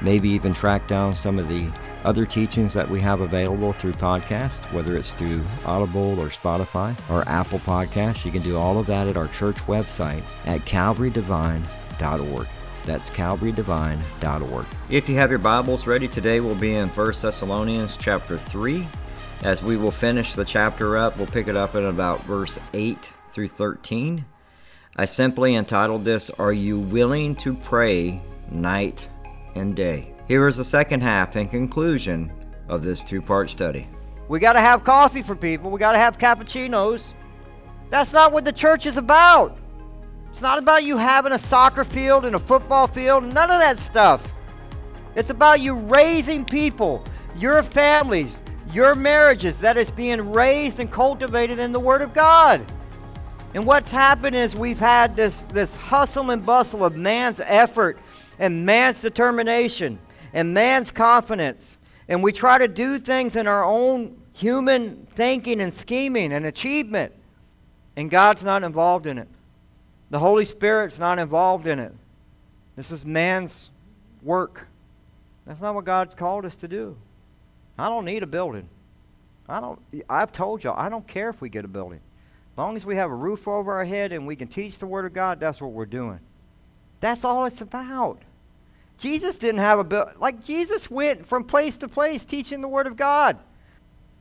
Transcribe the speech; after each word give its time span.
maybe 0.00 0.28
even 0.28 0.54
track 0.54 0.86
down 0.88 1.14
some 1.14 1.38
of 1.38 1.48
the 1.48 1.68
other 2.04 2.24
teachings 2.24 2.72
that 2.74 2.88
we 2.88 3.00
have 3.00 3.20
available 3.20 3.72
through 3.72 3.92
podcast, 3.92 4.70
whether 4.72 4.96
it's 4.96 5.14
through 5.14 5.44
Audible 5.64 6.18
or 6.20 6.28
Spotify 6.28 6.96
or 7.10 7.28
Apple 7.28 7.58
Podcasts. 7.60 8.24
You 8.24 8.30
can 8.30 8.42
do 8.42 8.56
all 8.56 8.78
of 8.78 8.86
that 8.86 9.06
at 9.06 9.16
our 9.16 9.28
church 9.28 9.56
website 9.66 10.22
at 10.46 10.60
calvarydevine.org. 10.60 12.46
That's 12.84 13.10
calvarydevine.org. 13.10 14.66
If 14.88 15.08
you 15.08 15.16
have 15.16 15.30
your 15.30 15.38
Bibles 15.38 15.86
ready 15.86 16.08
today, 16.08 16.40
we'll 16.40 16.54
be 16.54 16.74
in 16.74 16.88
1 16.88 17.06
Thessalonians 17.20 17.96
chapter 17.96 18.38
3. 18.38 18.86
As 19.42 19.62
we 19.62 19.76
will 19.76 19.90
finish 19.90 20.34
the 20.34 20.44
chapter 20.44 20.96
up, 20.96 21.16
we'll 21.16 21.26
pick 21.26 21.48
it 21.48 21.56
up 21.56 21.74
at 21.74 21.84
about 21.84 22.22
verse 22.22 22.58
8 22.72 23.12
through 23.30 23.48
13. 23.48 24.24
I 24.96 25.04
simply 25.04 25.54
entitled 25.54 26.04
this, 26.04 26.30
Are 26.30 26.52
You 26.52 26.78
Willing 26.78 27.36
to 27.36 27.54
Pray 27.54 28.20
Night 28.50 29.08
and 29.54 29.74
Day? 29.74 30.14
Here 30.26 30.46
is 30.46 30.56
the 30.56 30.64
second 30.64 31.02
half 31.02 31.36
and 31.36 31.50
conclusion 31.50 32.32
of 32.68 32.84
this 32.84 33.02
two 33.02 33.22
part 33.22 33.50
study. 33.50 33.88
We 34.28 34.38
got 34.38 34.52
to 34.52 34.60
have 34.60 34.84
coffee 34.84 35.22
for 35.22 35.34
people. 35.34 35.70
We 35.70 35.78
got 35.78 35.92
to 35.92 35.98
have 35.98 36.18
cappuccinos. 36.18 37.14
That's 37.90 38.12
not 38.12 38.32
what 38.32 38.44
the 38.44 38.52
church 38.52 38.84
is 38.86 38.96
about. 38.96 39.56
It's 40.30 40.42
not 40.42 40.58
about 40.58 40.84
you 40.84 40.98
having 40.98 41.32
a 41.32 41.38
soccer 41.38 41.84
field 41.84 42.24
and 42.24 42.36
a 42.36 42.38
football 42.38 42.86
field, 42.86 43.24
none 43.24 43.50
of 43.50 43.60
that 43.60 43.78
stuff. 43.78 44.32
It's 45.14 45.30
about 45.30 45.60
you 45.60 45.74
raising 45.74 46.44
people, 46.44 47.02
your 47.34 47.62
families, 47.62 48.40
your 48.72 48.94
marriages 48.94 49.58
that 49.60 49.78
is 49.78 49.90
being 49.90 50.32
raised 50.32 50.78
and 50.78 50.92
cultivated 50.92 51.58
in 51.58 51.72
the 51.72 51.80
Word 51.80 52.02
of 52.02 52.12
God. 52.12 52.64
And 53.54 53.64
what's 53.64 53.90
happened 53.90 54.36
is 54.36 54.54
we've 54.54 54.78
had 54.78 55.16
this, 55.16 55.44
this 55.44 55.74
hustle 55.74 56.30
and 56.30 56.44
bustle 56.44 56.84
of 56.84 56.96
man's 56.96 57.40
effort 57.40 57.98
and 58.38 58.64
man's 58.64 59.00
determination 59.00 59.98
and 60.32 60.52
man's 60.52 60.90
confidence. 60.90 61.78
And 62.08 62.22
we 62.22 62.32
try 62.32 62.58
to 62.58 62.68
do 62.68 62.98
things 62.98 63.36
in 63.36 63.46
our 63.46 63.64
own 63.64 64.16
human 64.32 65.06
thinking 65.14 65.60
and 65.60 65.72
scheming 65.72 66.32
and 66.32 66.46
achievement. 66.46 67.12
And 67.96 68.10
God's 68.10 68.44
not 68.44 68.62
involved 68.62 69.06
in 69.06 69.18
it. 69.18 69.28
The 70.10 70.18
Holy 70.18 70.44
Spirit's 70.44 70.98
not 70.98 71.18
involved 71.18 71.66
in 71.66 71.78
it. 71.78 71.92
This 72.76 72.92
is 72.92 73.04
man's 73.04 73.70
work. 74.22 74.66
That's 75.46 75.60
not 75.60 75.74
what 75.74 75.84
God's 75.84 76.14
called 76.14 76.44
us 76.44 76.56
to 76.56 76.68
do. 76.68 76.96
I 77.78 77.88
don't 77.88 78.04
need 78.04 78.22
a 78.22 78.26
building. 78.26 78.68
I 79.48 79.60
don't 79.60 79.80
I've 80.08 80.32
told 80.32 80.62
y'all, 80.62 80.78
I 80.78 80.88
don't 80.88 81.06
care 81.06 81.30
if 81.30 81.40
we 81.40 81.48
get 81.48 81.64
a 81.64 81.68
building. 81.68 82.00
As 82.52 82.58
long 82.58 82.76
as 82.76 82.84
we 82.84 82.96
have 82.96 83.10
a 83.10 83.14
roof 83.14 83.48
over 83.48 83.72
our 83.72 83.84
head 83.84 84.12
and 84.12 84.26
we 84.26 84.36
can 84.36 84.48
teach 84.48 84.78
the 84.78 84.86
word 84.86 85.06
of 85.06 85.12
God, 85.12 85.40
that's 85.40 85.60
what 85.60 85.72
we're 85.72 85.86
doing. 85.86 86.20
That's 87.00 87.24
all 87.24 87.46
it's 87.46 87.60
about. 87.60 88.20
Jesus 88.98 89.38
didn't 89.38 89.60
have 89.60 89.78
a 89.78 89.84
bill. 89.84 90.10
Like, 90.18 90.44
Jesus 90.44 90.90
went 90.90 91.26
from 91.26 91.44
place 91.44 91.78
to 91.78 91.88
place 91.88 92.24
teaching 92.24 92.60
the 92.60 92.68
Word 92.68 92.88
of 92.88 92.96
God. 92.96 93.38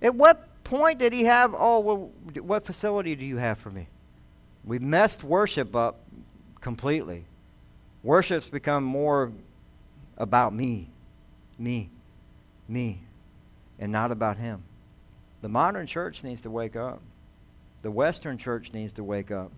At 0.01 0.13
what 0.13 0.63
point 0.63 0.99
did 0.99 1.11
he 1.13 1.23
have, 1.25 1.55
oh, 1.57 1.79
well, 1.79 2.11
what 2.41 2.65
facility 2.65 3.15
do 3.15 3.25
you 3.25 3.37
have 3.37 3.57
for 3.57 3.71
me? 3.71 3.87
We've 4.63 4.81
messed 4.81 5.23
worship 5.23 5.75
up 5.75 5.99
completely. 6.61 7.25
Worship's 8.03 8.49
become 8.49 8.83
more 8.83 9.31
about 10.17 10.53
me, 10.53 10.89
me, 11.57 11.89
me, 12.67 13.01
and 13.79 13.91
not 13.91 14.11
about 14.11 14.37
him. 14.37 14.61
The 15.41 15.49
modern 15.49 15.87
church 15.87 16.23
needs 16.23 16.41
to 16.41 16.51
wake 16.51 16.75
up. 16.75 17.01
The 17.81 17.91
Western 17.91 18.37
church 18.37 18.73
needs 18.73 18.93
to 18.93 19.03
wake 19.03 19.31
up. 19.31 19.51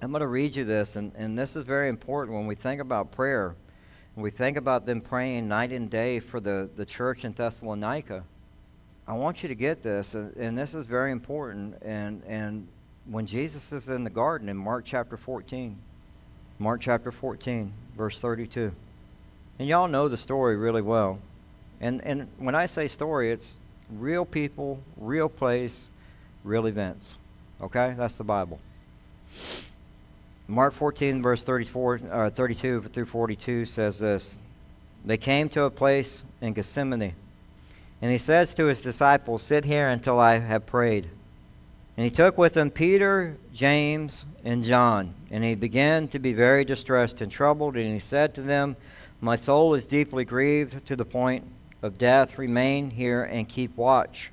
I'm 0.00 0.10
going 0.10 0.20
to 0.20 0.26
read 0.26 0.54
you 0.54 0.64
this, 0.64 0.96
and, 0.96 1.12
and 1.16 1.36
this 1.36 1.56
is 1.56 1.64
very 1.64 1.88
important 1.88 2.36
when 2.36 2.46
we 2.46 2.54
think 2.54 2.80
about 2.80 3.10
prayer 3.10 3.54
we 4.16 4.30
think 4.30 4.56
about 4.56 4.84
them 4.84 5.02
praying 5.02 5.46
night 5.46 5.72
and 5.72 5.90
day 5.90 6.20
for 6.20 6.40
the, 6.40 6.70
the 6.74 6.86
church 6.86 7.24
in 7.24 7.32
Thessalonica, 7.32 8.24
I 9.06 9.12
want 9.12 9.42
you 9.42 9.48
to 9.48 9.54
get 9.54 9.82
this, 9.82 10.14
and, 10.14 10.34
and 10.36 10.58
this 10.58 10.74
is 10.74 10.86
very 10.86 11.12
important. 11.12 11.76
And, 11.82 12.22
and 12.26 12.66
when 13.04 13.26
Jesus 13.26 13.72
is 13.72 13.88
in 13.88 14.02
the 14.02 14.10
garden 14.10 14.48
in 14.48 14.56
Mark 14.56 14.84
chapter 14.84 15.16
14, 15.16 15.76
Mark 16.58 16.80
chapter 16.80 17.12
14, 17.12 17.72
verse 17.96 18.20
32. 18.20 18.72
And 19.58 19.68
y'all 19.68 19.86
know 19.86 20.08
the 20.08 20.16
story 20.16 20.56
really 20.56 20.82
well. 20.82 21.18
And, 21.80 22.02
and 22.02 22.26
when 22.38 22.54
I 22.54 22.66
say 22.66 22.88
story, 22.88 23.30
it's 23.30 23.58
real 23.98 24.24
people, 24.24 24.80
real 24.96 25.28
place, 25.28 25.90
real 26.42 26.66
events. 26.66 27.18
Okay? 27.60 27.94
That's 27.96 28.16
the 28.16 28.24
Bible. 28.24 28.58
Mark 30.48 30.74
14, 30.74 31.22
verse 31.22 31.42
34, 31.42 32.00
uh, 32.10 32.30
32 32.30 32.82
through 32.82 33.06
42 33.06 33.66
says 33.66 33.98
this 33.98 34.38
They 35.04 35.16
came 35.16 35.48
to 35.50 35.64
a 35.64 35.70
place 35.70 36.22
in 36.40 36.52
Gethsemane, 36.52 37.14
and 38.00 38.12
he 38.12 38.18
says 38.18 38.54
to 38.54 38.66
his 38.66 38.80
disciples, 38.80 39.42
Sit 39.42 39.64
here 39.64 39.88
until 39.88 40.20
I 40.20 40.38
have 40.38 40.64
prayed. 40.64 41.08
And 41.96 42.04
he 42.04 42.10
took 42.10 42.38
with 42.38 42.56
him 42.56 42.70
Peter, 42.70 43.36
James, 43.52 44.24
and 44.44 44.62
John, 44.62 45.14
and 45.32 45.42
he 45.42 45.56
began 45.56 46.06
to 46.08 46.20
be 46.20 46.32
very 46.32 46.64
distressed 46.64 47.20
and 47.22 47.32
troubled, 47.32 47.76
and 47.76 47.92
he 47.92 47.98
said 47.98 48.32
to 48.34 48.42
them, 48.42 48.76
My 49.20 49.34
soul 49.34 49.74
is 49.74 49.86
deeply 49.86 50.24
grieved 50.24 50.86
to 50.86 50.94
the 50.94 51.04
point 51.04 51.42
of 51.82 51.98
death. 51.98 52.38
Remain 52.38 52.90
here 52.90 53.24
and 53.24 53.48
keep 53.48 53.76
watch. 53.76 54.30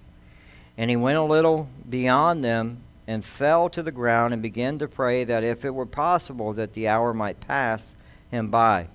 And 0.77 0.91
he 0.91 0.95
went 0.95 1.17
a 1.17 1.23
little 1.23 1.69
beyond 1.89 2.43
them 2.43 2.83
and 3.07 3.23
fell 3.23 3.69
to 3.69 3.83
the 3.83 3.91
ground 3.91 4.33
and 4.33 4.41
began 4.41 4.79
to 4.79 4.87
pray 4.87 5.23
that 5.23 5.43
if 5.43 5.65
it 5.65 5.73
were 5.73 5.85
possible 5.85 6.53
that 6.53 6.73
the 6.73 6.87
hour 6.87 7.13
might 7.13 7.39
pass 7.41 7.93
him 8.31 8.49
by. 8.49 8.87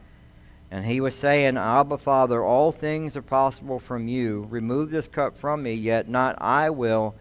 And 0.71 0.85
he 0.85 1.01
was 1.01 1.15
saying, 1.15 1.57
Abba, 1.57 1.99
Father, 1.99 2.45
all 2.45 2.73
things 2.73 3.17
are 3.17 3.23
possible 3.23 3.79
from 3.79 4.07
you. 4.09 4.47
Remove 4.51 4.91
this 4.91 5.09
cup 5.09 5.37
from 5.37 5.63
me, 5.63 5.73
yet 5.73 6.09
not 6.09 6.37
I 6.41 6.71
will, 6.71 7.15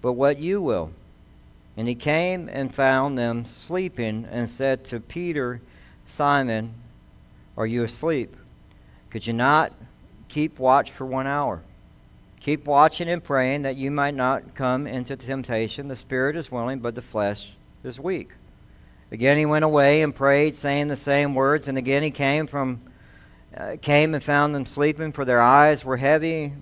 but 0.00 0.12
what 0.12 0.38
you 0.38 0.60
will. 0.60 0.92
And 1.76 1.88
he 1.88 1.96
came 1.96 2.48
and 2.48 2.72
found 2.72 3.18
them 3.18 3.46
sleeping 3.46 4.28
and 4.30 4.48
said 4.48 4.84
to 4.86 5.00
Peter, 5.00 5.60
Simon, 6.06 6.74
are 7.56 7.66
you 7.66 7.82
asleep? 7.82 8.36
Could 9.10 9.26
you 9.26 9.32
not 9.32 9.72
keep 10.28 10.58
watch 10.58 10.92
for 10.92 11.04
one 11.04 11.26
hour? 11.26 11.62
Keep 12.44 12.66
watching 12.66 13.08
and 13.08 13.24
praying 13.24 13.62
that 13.62 13.76
you 13.76 13.90
might 13.90 14.12
not 14.12 14.54
come 14.54 14.86
into 14.86 15.16
temptation. 15.16 15.88
The 15.88 15.96
spirit 15.96 16.36
is 16.36 16.52
willing, 16.52 16.80
but 16.80 16.94
the 16.94 17.00
flesh 17.00 17.54
is 17.82 17.98
weak. 17.98 18.32
Again 19.10 19.38
he 19.38 19.46
went 19.46 19.64
away 19.64 20.02
and 20.02 20.14
prayed, 20.14 20.54
saying 20.54 20.88
the 20.88 20.96
same 20.96 21.34
words. 21.34 21.68
And 21.68 21.78
again 21.78 22.02
he 22.02 22.10
came 22.10 22.46
from 22.46 22.82
uh, 23.56 23.76
came 23.80 24.12
and 24.14 24.22
found 24.22 24.54
them 24.54 24.66
sleeping, 24.66 25.10
for 25.10 25.24
their 25.24 25.40
eyes 25.40 25.86
were 25.86 25.96
heavy, 25.96 26.52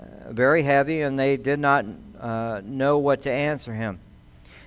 uh, 0.00 0.32
very 0.32 0.62
heavy, 0.62 1.02
and 1.02 1.18
they 1.18 1.36
did 1.36 1.60
not 1.60 1.84
uh, 2.18 2.62
know 2.64 2.96
what 2.96 3.20
to 3.22 3.30
answer 3.30 3.74
him. 3.74 4.00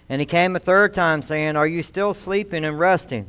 And 0.08 0.22
he 0.22 0.28
came 0.28 0.56
a 0.56 0.60
third 0.60 0.94
time, 0.94 1.24
saying, 1.24 1.56
Are 1.56 1.66
you 1.66 1.82
still 1.82 2.14
sleeping 2.14 2.64
and 2.64 2.78
resting? 2.78 3.26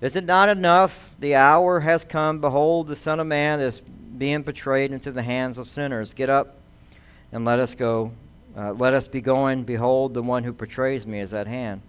Is 0.00 0.16
it 0.16 0.24
not 0.24 0.48
enough? 0.48 1.14
The 1.20 1.36
hour 1.36 1.78
has 1.78 2.04
come. 2.04 2.40
Behold, 2.40 2.88
the 2.88 2.96
Son 2.96 3.20
of 3.20 3.28
Man 3.28 3.60
is 3.60 3.80
being 4.16 4.42
betrayed 4.42 4.92
into 4.92 5.12
the 5.12 5.22
hands 5.22 5.58
of 5.58 5.68
sinners. 5.68 6.14
Get 6.14 6.30
up 6.30 6.56
and 7.32 7.44
let 7.44 7.58
us 7.58 7.74
go. 7.74 8.12
Uh, 8.56 8.72
let 8.72 8.94
us 8.94 9.06
be 9.06 9.20
going. 9.20 9.64
Behold, 9.64 10.14
the 10.14 10.22
one 10.22 10.44
who 10.44 10.52
betrays 10.52 11.06
me 11.06 11.20
is 11.20 11.34
at 11.34 11.46
hand. 11.46 11.82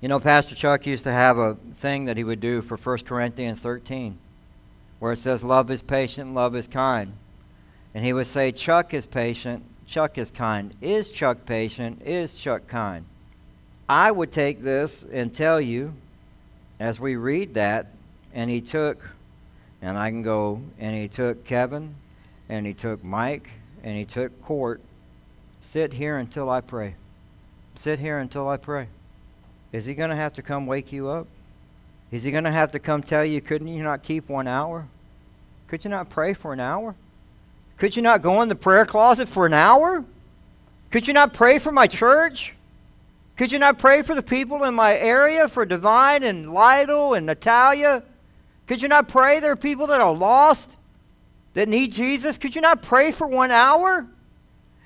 You 0.00 0.08
know, 0.08 0.20
Pastor 0.20 0.54
Chuck 0.54 0.86
used 0.86 1.04
to 1.04 1.12
have 1.12 1.38
a 1.38 1.56
thing 1.72 2.06
that 2.06 2.16
he 2.16 2.24
would 2.24 2.40
do 2.40 2.62
for 2.62 2.76
1 2.76 2.98
Corinthians 2.98 3.60
13, 3.60 4.18
where 4.98 5.12
it 5.12 5.18
says, 5.18 5.42
Love 5.42 5.70
is 5.70 5.82
patient, 5.82 6.34
love 6.34 6.54
is 6.54 6.68
kind. 6.68 7.12
And 7.94 8.04
he 8.04 8.12
would 8.12 8.26
say, 8.26 8.52
Chuck 8.52 8.92
is 8.92 9.06
patient, 9.06 9.64
Chuck 9.86 10.18
is 10.18 10.30
kind. 10.30 10.74
Is 10.80 11.08
Chuck 11.08 11.46
patient? 11.46 12.02
Is 12.04 12.34
Chuck 12.34 12.66
kind? 12.66 13.04
I 13.88 14.10
would 14.10 14.32
take 14.32 14.62
this 14.62 15.04
and 15.12 15.34
tell 15.34 15.60
you 15.60 15.94
as 16.80 16.98
we 16.98 17.16
read 17.16 17.54
that, 17.54 17.86
and 18.32 18.50
he 18.50 18.60
took, 18.60 18.98
and 19.84 19.98
I 19.98 20.08
can 20.08 20.22
go, 20.22 20.62
and 20.78 20.96
he 20.96 21.08
took 21.08 21.44
Kevin, 21.44 21.94
and 22.48 22.64
he 22.64 22.72
took 22.72 23.04
Mike, 23.04 23.50
and 23.82 23.94
he 23.94 24.06
took 24.06 24.42
Court. 24.42 24.80
Sit 25.60 25.92
here 25.92 26.16
until 26.16 26.48
I 26.48 26.62
pray. 26.62 26.94
Sit 27.74 28.00
here 28.00 28.18
until 28.18 28.48
I 28.48 28.56
pray. 28.56 28.88
Is 29.72 29.84
he 29.84 29.94
going 29.94 30.08
to 30.08 30.16
have 30.16 30.32
to 30.34 30.42
come 30.42 30.66
wake 30.66 30.90
you 30.90 31.10
up? 31.10 31.26
Is 32.10 32.22
he 32.22 32.30
going 32.30 32.44
to 32.44 32.50
have 32.50 32.72
to 32.72 32.78
come 32.78 33.02
tell 33.02 33.26
you, 33.26 33.42
couldn't 33.42 33.68
you 33.68 33.82
not 33.82 34.02
keep 34.02 34.26
one 34.26 34.48
hour? 34.48 34.86
Could 35.68 35.84
you 35.84 35.90
not 35.90 36.08
pray 36.08 36.32
for 36.32 36.54
an 36.54 36.60
hour? 36.60 36.94
Could 37.76 37.94
you 37.94 38.02
not 38.02 38.22
go 38.22 38.40
in 38.40 38.48
the 38.48 38.54
prayer 38.54 38.86
closet 38.86 39.28
for 39.28 39.44
an 39.44 39.52
hour? 39.52 40.02
Could 40.92 41.06
you 41.06 41.12
not 41.12 41.34
pray 41.34 41.58
for 41.58 41.72
my 41.72 41.88
church? 41.88 42.54
Could 43.36 43.52
you 43.52 43.58
not 43.58 43.78
pray 43.78 44.00
for 44.00 44.14
the 44.14 44.22
people 44.22 44.64
in 44.64 44.74
my 44.74 44.96
area, 44.96 45.46
for 45.46 45.66
Devine 45.66 46.22
and 46.22 46.54
Lytle 46.54 47.12
and 47.12 47.26
Natalia? 47.26 48.02
Could 48.66 48.82
you 48.82 48.88
not 48.88 49.08
pray? 49.08 49.40
There 49.40 49.52
are 49.52 49.56
people 49.56 49.86
that 49.88 50.00
are 50.00 50.12
lost, 50.12 50.76
that 51.52 51.68
need 51.68 51.92
Jesus. 51.92 52.38
Could 52.38 52.54
you 52.54 52.60
not 52.60 52.82
pray 52.82 53.12
for 53.12 53.26
one 53.26 53.50
hour? 53.50 54.06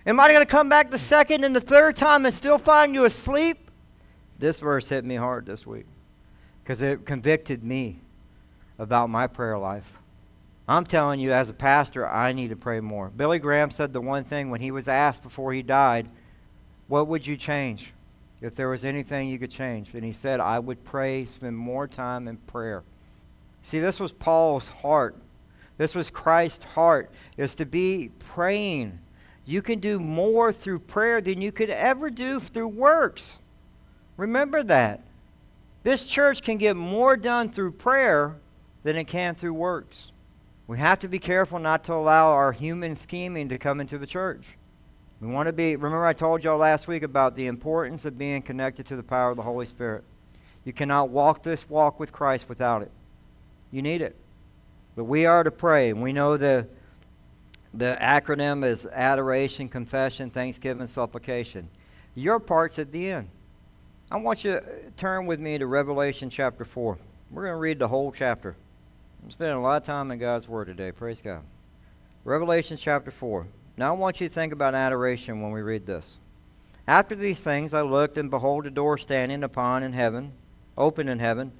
Am 0.06 0.18
I 0.18 0.28
going 0.28 0.40
to 0.40 0.46
come 0.46 0.68
back 0.68 0.90
the 0.90 0.98
second 0.98 1.44
and 1.44 1.54
the 1.54 1.60
third 1.60 1.96
time 1.96 2.24
and 2.24 2.34
still 2.34 2.58
find 2.58 2.94
you 2.94 3.04
asleep? 3.04 3.70
This 4.38 4.60
verse 4.60 4.88
hit 4.88 5.04
me 5.04 5.16
hard 5.16 5.46
this 5.46 5.66
week 5.66 5.86
because 6.62 6.80
it 6.82 7.04
convicted 7.04 7.64
me 7.64 8.00
about 8.78 9.10
my 9.10 9.26
prayer 9.26 9.58
life. 9.58 9.98
I'm 10.68 10.84
telling 10.84 11.18
you, 11.18 11.32
as 11.32 11.48
a 11.48 11.54
pastor, 11.54 12.06
I 12.06 12.32
need 12.32 12.50
to 12.50 12.56
pray 12.56 12.80
more. 12.80 13.08
Billy 13.08 13.38
Graham 13.38 13.70
said 13.70 13.92
the 13.92 14.00
one 14.00 14.24
thing 14.24 14.50
when 14.50 14.60
he 14.60 14.70
was 14.70 14.86
asked 14.86 15.22
before 15.22 15.52
he 15.52 15.62
died, 15.62 16.08
What 16.88 17.08
would 17.08 17.26
you 17.26 17.36
change 17.36 17.94
if 18.42 18.54
there 18.54 18.68
was 18.68 18.84
anything 18.84 19.28
you 19.28 19.38
could 19.38 19.50
change? 19.50 19.94
And 19.94 20.04
he 20.04 20.12
said, 20.12 20.40
I 20.40 20.58
would 20.58 20.84
pray, 20.84 21.24
spend 21.24 21.56
more 21.56 21.88
time 21.88 22.28
in 22.28 22.36
prayer. 22.36 22.84
See, 23.68 23.80
this 23.80 24.00
was 24.00 24.14
Paul's 24.14 24.70
heart. 24.70 25.14
This 25.76 25.94
was 25.94 26.08
Christ's 26.08 26.64
heart, 26.64 27.10
is 27.36 27.54
to 27.56 27.66
be 27.66 28.10
praying. 28.18 28.98
You 29.44 29.60
can 29.60 29.78
do 29.78 29.98
more 29.98 30.54
through 30.54 30.78
prayer 30.78 31.20
than 31.20 31.42
you 31.42 31.52
could 31.52 31.68
ever 31.68 32.08
do 32.08 32.40
through 32.40 32.68
works. 32.68 33.38
Remember 34.16 34.62
that. 34.62 35.02
This 35.82 36.06
church 36.06 36.40
can 36.40 36.56
get 36.56 36.76
more 36.76 37.14
done 37.14 37.50
through 37.50 37.72
prayer 37.72 38.36
than 38.84 38.96
it 38.96 39.04
can 39.04 39.34
through 39.34 39.52
works. 39.52 40.12
We 40.66 40.78
have 40.78 41.00
to 41.00 41.08
be 41.08 41.18
careful 41.18 41.58
not 41.58 41.84
to 41.84 41.92
allow 41.92 42.28
our 42.28 42.52
human 42.52 42.94
scheming 42.94 43.50
to 43.50 43.58
come 43.58 43.80
into 43.82 43.98
the 43.98 44.06
church. 44.06 44.56
We 45.20 45.28
want 45.28 45.46
to 45.46 45.52
be, 45.52 45.76
remember, 45.76 46.06
I 46.06 46.14
told 46.14 46.42
y'all 46.42 46.56
last 46.56 46.88
week 46.88 47.02
about 47.02 47.34
the 47.34 47.48
importance 47.48 48.06
of 48.06 48.16
being 48.16 48.40
connected 48.40 48.86
to 48.86 48.96
the 48.96 49.02
power 49.02 49.28
of 49.28 49.36
the 49.36 49.42
Holy 49.42 49.66
Spirit. 49.66 50.04
You 50.64 50.72
cannot 50.72 51.10
walk 51.10 51.42
this 51.42 51.68
walk 51.68 52.00
with 52.00 52.12
Christ 52.12 52.48
without 52.48 52.80
it. 52.80 52.90
You 53.70 53.82
need 53.82 54.02
it. 54.02 54.16
But 54.96 55.04
we 55.04 55.26
are 55.26 55.44
to 55.44 55.50
pray, 55.50 55.92
we 55.92 56.12
know 56.12 56.36
the, 56.36 56.66
the 57.72 57.96
acronym 58.00 58.64
is 58.64 58.86
adoration, 58.86 59.68
confession, 59.68 60.30
thanksgiving, 60.30 60.86
supplication. 60.86 61.68
Your 62.14 62.40
part's 62.40 62.78
at 62.78 62.90
the 62.90 63.10
end. 63.10 63.28
I 64.10 64.16
want 64.16 64.42
you 64.42 64.52
to 64.52 64.62
turn 64.96 65.26
with 65.26 65.38
me 65.38 65.58
to 65.58 65.66
Revelation 65.66 66.30
chapter 66.30 66.64
4. 66.64 66.98
We're 67.30 67.42
going 67.42 67.54
to 67.54 67.60
read 67.60 67.78
the 67.78 67.88
whole 67.88 68.10
chapter. 68.10 68.56
I'm 69.22 69.30
spending 69.30 69.56
a 69.56 69.62
lot 69.62 69.82
of 69.82 69.86
time 69.86 70.10
in 70.10 70.18
God's 70.18 70.48
Word 70.48 70.66
today. 70.66 70.92
Praise 70.92 71.20
God. 71.20 71.42
Revelation 72.24 72.76
chapter 72.76 73.10
4. 73.10 73.46
Now 73.76 73.94
I 73.94 73.96
want 73.98 74.20
you 74.20 74.28
to 74.28 74.34
think 74.34 74.52
about 74.52 74.74
adoration 74.74 75.42
when 75.42 75.52
we 75.52 75.60
read 75.60 75.86
this. 75.86 76.16
After 76.86 77.14
these 77.14 77.44
things 77.44 77.74
I 77.74 77.82
looked, 77.82 78.16
and 78.16 78.30
behold, 78.30 78.66
a 78.66 78.70
door 78.70 78.96
standing 78.98 79.44
upon 79.44 79.82
in 79.82 79.92
heaven, 79.92 80.32
open 80.76 81.08
in 81.08 81.18
heaven. 81.18 81.52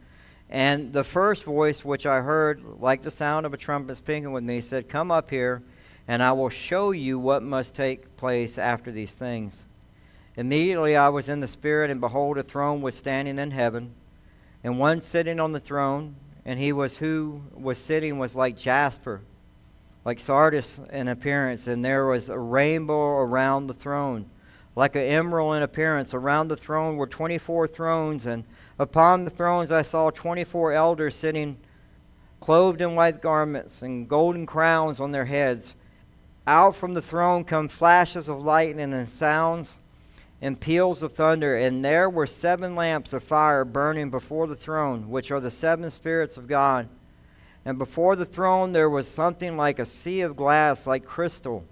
And 0.51 0.93
the 0.93 1.05
first 1.05 1.45
voice 1.45 1.85
which 1.85 2.07
I 2.07 2.21
heard, 2.21 2.63
like 2.81 3.03
the 3.03 3.11
sound 3.11 3.45
of 3.45 3.53
a 3.53 3.59
trumpet 3.59 3.97
speaking 3.97 4.33
with 4.33 4.45
me, 4.45 4.61
said, 4.61 4.89
Come 4.89 5.11
up 5.11 5.31
here, 5.31 5.63
and 6.07 6.23
I 6.23 6.33
will 6.33 6.49
show 6.49 6.91
you 6.93 7.19
what 7.19 7.43
must 7.43 7.77
take 7.77 8.17
place 8.17 8.57
after 8.57 8.91
these 8.91 9.15
things. 9.15 9.67
Immediately 10.37 10.97
I 10.97 11.09
was 11.11 11.29
in 11.29 11.41
the 11.41 11.49
Spirit, 11.49 11.91
and 11.91 12.01
behold, 12.01 12.39
a 12.39 12.43
throne 12.43 12.81
was 12.81 12.95
standing 12.95 13.39
in 13.39 13.51
heaven, 13.51 13.93
and 14.65 14.79
one 14.79 15.03
sitting 15.03 15.39
on 15.39 15.53
the 15.53 15.61
throne, 15.61 16.17
and 16.45 16.59
he 16.59 16.73
was 16.73 16.97
who 16.97 17.43
was 17.53 17.77
sitting 17.77 18.19
was 18.19 18.35
like 18.35 18.57
jasper, 18.57 19.21
like 20.05 20.19
sardis 20.19 20.81
in 20.93 21.09
appearance, 21.09 21.67
and 21.67 21.85
there 21.85 22.07
was 22.07 22.31
a 22.31 22.39
rainbow 22.39 23.19
around 23.19 23.67
the 23.67 23.75
throne, 23.75 24.31
like 24.79 24.95
an 24.95 25.03
emerald 25.03 25.57
in 25.57 25.65
appearance. 25.65 26.15
Around 26.15 26.47
the 26.47 26.57
throne 26.57 26.97
were 26.97 27.09
twenty 27.09 27.37
four 27.37 27.67
thrones, 27.67 28.27
and 28.27 28.45
upon 28.79 29.25
the 29.25 29.31
thrones 29.31 29.73
I 29.73 29.83
saw 29.83 30.09
twenty 30.11 30.45
four 30.45 30.73
elders 30.73 31.17
sitting, 31.17 31.59
clothed 32.39 32.81
in 32.81 32.95
white 32.95 33.21
garments, 33.21 33.83
and 33.83 34.09
golden 34.09 34.47
crowns 34.47 35.01
on 35.01 35.11
their 35.11 35.25
heads. 35.25 35.75
Out 36.47 36.77
from 36.77 36.95
the 36.95 37.03
throne 37.03 37.43
come 37.43 37.67
flashes 37.67 38.29
of 38.29 38.41
lightning 38.41 38.93
and 38.93 39.09
sounds 39.09 39.79
and 40.41 40.61
peals 40.61 41.03
of 41.03 41.13
thunder, 41.13 41.57
and 41.57 41.85
there 41.85 42.09
were 42.09 42.25
seven 42.25 42.77
lamps 42.77 43.13
of 43.13 43.25
fire 43.25 43.65
burning 43.65 44.11
before 44.11 44.47
the 44.47 44.55
throne, 44.55 45.11
which 45.11 45.33
are 45.33 45.41
the 45.41 45.51
seven 45.51 45.91
spirits 45.91 46.37
of 46.37 46.47
God. 46.47 46.89
And 47.65 47.79
before 47.79 48.15
the 48.15 48.25
throne 48.25 48.71
there 48.71 48.89
was 48.89 49.09
something 49.09 49.57
like 49.57 49.81
a 49.81 49.85
sea 49.85 50.21
of 50.21 50.37
glass, 50.37 50.87
like 50.87 51.05
crystal. 51.05 51.65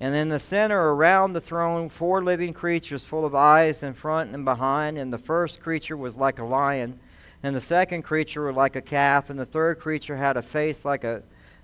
And 0.00 0.14
in 0.14 0.30
the 0.30 0.40
center 0.40 0.94
around 0.94 1.34
the 1.34 1.42
throne, 1.42 1.90
four 1.90 2.24
living 2.24 2.54
creatures 2.54 3.04
full 3.04 3.26
of 3.26 3.34
eyes 3.34 3.82
in 3.82 3.92
front 3.92 4.34
and 4.34 4.46
behind. 4.46 4.96
And 4.96 5.12
the 5.12 5.18
first 5.18 5.60
creature 5.60 5.96
was 5.96 6.16
like 6.16 6.38
a 6.38 6.44
lion, 6.44 6.98
and 7.42 7.54
the 7.54 7.60
second 7.60 8.02
creature 8.02 8.46
was 8.46 8.56
like 8.56 8.76
a 8.76 8.80
calf, 8.80 9.28
and 9.30 9.38
the 9.38 9.46
third 9.46 9.78
creature 9.78 10.16
had 10.16 10.36
a 10.36 10.42
face 10.42 10.84
like 10.84 11.04
a, 11.04 11.22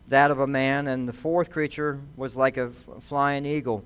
that 0.09 0.31
of 0.31 0.41
a 0.41 0.47
man, 0.47 0.87
and 0.87 1.09
the 1.09 1.13
fourth 1.13 1.51
creature 1.51 1.99
was 2.17 2.37
like 2.37 2.59
a 2.59 2.71
flying 3.01 3.47
eagle. 3.47 3.85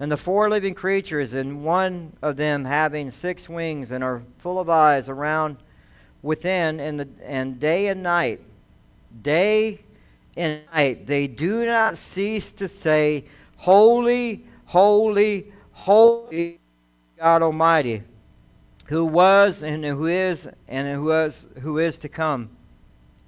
And 0.00 0.10
the 0.12 0.16
four 0.16 0.48
living 0.48 0.74
creatures, 0.74 1.32
and 1.32 1.64
one 1.64 2.12
of 2.22 2.36
them 2.36 2.64
having 2.64 3.10
six 3.10 3.48
wings 3.48 3.90
and 3.90 4.04
are 4.04 4.22
full 4.38 4.58
of 4.58 4.70
eyes 4.70 5.08
around 5.08 5.56
within, 6.22 6.80
and, 6.80 7.00
the, 7.00 7.08
and 7.24 7.58
day 7.60 7.88
and 7.88 8.02
night, 8.02 8.40
day 9.22 9.80
and 10.36 10.60
night, 10.72 11.06
they 11.06 11.26
do 11.26 11.66
not 11.66 11.98
cease 11.98 12.52
to 12.54 12.68
say, 12.68 13.24
Holy, 13.58 14.44
holy, 14.64 15.52
holy 15.72 16.58
God 17.18 17.42
Almighty, 17.42 18.02
who 18.86 19.04
was 19.04 19.62
and 19.62 19.84
who 19.84 20.06
is 20.06 20.48
and 20.68 20.94
who 20.96 21.12
is, 21.12 21.48
who 21.60 21.78
is 21.78 21.98
to 21.98 22.08
come. 22.08 22.50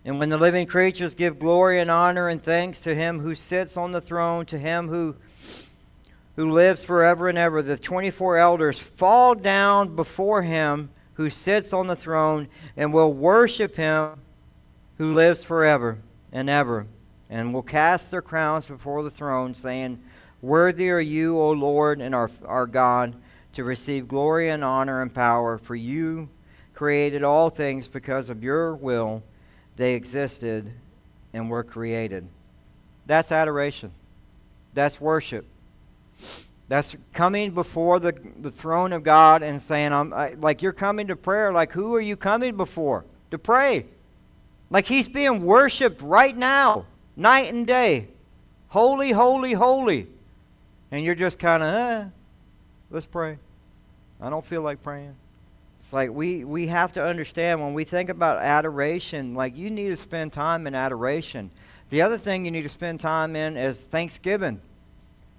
And 0.05 0.19
when 0.19 0.31
the 0.31 0.39
living 0.39 0.67
creatures 0.67 1.15
give 1.15 1.39
glory 1.39 1.81
and 1.81 1.91
honor 1.91 2.29
and 2.29 2.43
thanks 2.43 2.81
to 2.83 2.95
him 2.95 3.21
who 3.21 3.35
sits 3.35 3.77
on 3.77 3.93
the 3.93 4.01
throne, 4.01 4.47
to 4.47 4.59
him 4.59 4.89
who 4.89 5.15
who 6.37 6.51
lives 6.51 6.83
forever 6.83 7.29
and 7.29 7.37
ever, 7.37 7.61
the 7.61 7.77
24 7.77 8.39
elders 8.39 8.79
fall 8.79 9.35
down 9.35 9.95
before 9.95 10.41
him 10.41 10.89
who 11.15 11.29
sits 11.29 11.75
on 11.75 11.87
the 11.87 11.97
throne 11.97 12.49
and 12.79 12.95
will 12.95 13.13
worship 13.13 13.77
him 13.77 14.13
who 14.97 15.13
lives 15.13 15.45
forever 15.45 15.99
and 16.33 16.49
ever, 16.49 16.87
and 17.29 17.53
will 17.53 17.63
cast 17.63 18.11
their 18.11 18.23
crowns 18.23 18.65
before 18.65 19.03
the 19.03 19.11
throne, 19.11 19.53
saying, 19.53 20.01
Worthy 20.43 20.91
are 20.91 21.01
you, 21.01 21.39
O 21.39 21.51
Lord 21.53 22.01
and 22.01 22.15
our, 22.15 22.31
our 22.47 22.67
God, 22.67 23.15
to 23.53 23.65
receive 23.65 24.09
glory 24.09 24.51
and 24.51 24.65
honor 24.65 25.03
and 25.03 25.13
power, 25.13 25.59
for 25.59 25.75
you 25.75 26.29
created 26.75 27.23
all 27.23 27.51
things 27.51 27.89
because 27.89 28.31
of 28.31 28.43
your 28.43 28.75
will. 28.75 29.23
They 29.77 29.95
existed 29.95 30.73
and 31.33 31.51
were 31.51 31.63
created. 31.63 32.27
That's 33.07 33.33
adoration. 33.33 33.93
That's 34.73 35.01
worship. 35.01 35.47
That's 36.69 36.97
coming 37.13 37.51
before 37.51 37.99
the, 37.99 38.15
the 38.41 38.51
throne 38.51 38.93
of 38.93 39.03
God 39.03 39.43
and 39.43 39.61
saying, 39.61 39.93
I'm, 39.93 40.13
I, 40.13 40.35
like 40.35 40.63
you're 40.63 40.73
coming 40.73 41.09
to 41.09 41.17
prayer. 41.17 41.53
Like, 41.53 41.73
who 41.73 41.95
are 41.97 42.01
you 42.01 42.17
coming 42.17 42.57
before? 42.57 43.05
To 43.33 43.39
pray. 43.39 43.87
Like 44.71 44.87
he's 44.87 45.09
being 45.09 45.45
worshiped 45.45 46.01
right 46.01 46.37
now, 46.37 46.87
night 47.17 47.53
and 47.53 47.67
day. 47.67 48.07
Holy, 48.69 49.11
holy, 49.11 49.53
holy. 49.53 50.07
And 50.91 51.05
you're 51.05 51.15
just 51.15 51.39
kind 51.39 51.63
of, 51.63 51.75
eh, 51.75 52.05
let's 52.91 53.07
pray. 53.07 53.39
I 54.21 54.31
don't 54.31 54.45
feel 54.45 54.63
like 54.63 54.83
praying. 54.83 55.15
It's 55.79 55.93
like 55.93 56.11
we, 56.11 56.45
we 56.45 56.67
have 56.67 56.93
to 56.93 57.05
understand 57.05 57.61
when 57.61 57.73
we 57.73 57.85
think 57.85 58.11
about 58.11 58.43
adoration, 58.43 59.35
like 59.35 59.57
you 59.57 59.71
need 59.71 59.89
to 59.89 59.97
spend 59.97 60.33
time 60.33 60.67
in 60.67 60.75
adoration. 60.75 61.51
The 61.89 62.03
other 62.03 62.19
thing 62.19 62.45
you 62.45 62.51
need 62.51 62.63
to 62.63 62.69
spend 62.69 63.01
time 63.01 63.35
in 63.35 63.57
is 63.57 63.83
thanksgiving. 63.83 64.61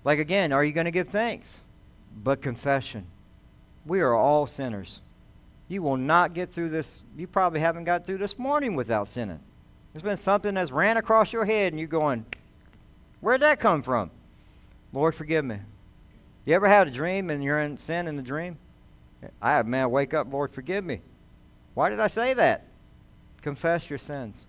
Like 0.03 0.19
again, 0.19 0.51
are 0.51 0.63
you 0.63 0.71
going 0.71 0.85
to 0.85 0.91
give 0.91 1.09
thanks? 1.09 1.63
But 2.23 2.41
confession. 2.41 3.05
We 3.85 4.01
are 4.01 4.15
all 4.15 4.47
sinners. 4.47 5.01
You 5.67 5.83
will 5.83 5.97
not 5.97 6.33
get 6.33 6.49
through 6.49 6.69
this. 6.69 7.03
You 7.15 7.27
probably 7.27 7.59
haven't 7.59 7.83
got 7.83 8.05
through 8.05 8.17
this 8.17 8.39
morning 8.39 8.75
without 8.75 9.07
sinning. 9.07 9.39
There's 9.93 10.03
been 10.03 10.17
something 10.17 10.55
that's 10.55 10.71
ran 10.71 10.97
across 10.97 11.31
your 11.31 11.45
head 11.45 11.71
and 11.71 11.79
you're 11.79 11.87
going, 11.87 12.25
Where'd 13.19 13.41
that 13.41 13.59
come 13.59 13.83
from? 13.83 14.09
Lord, 14.93 15.15
forgive 15.15 15.45
me. 15.45 15.57
You 16.45 16.55
ever 16.55 16.67
had 16.67 16.87
a 16.87 16.91
dream 16.91 17.29
and 17.29 17.43
you're 17.43 17.59
in 17.59 17.77
sin 17.77 18.07
in 18.07 18.15
the 18.15 18.23
dream? 18.23 18.57
I 19.41 19.51
have, 19.51 19.67
man, 19.67 19.91
wake 19.91 20.13
up, 20.13 20.31
Lord, 20.31 20.51
forgive 20.51 20.83
me. 20.83 21.01
Why 21.75 21.89
did 21.89 21.99
I 21.99 22.07
say 22.07 22.33
that? 22.33 22.65
Confess 23.41 23.89
your 23.89 23.99
sins. 23.99 24.47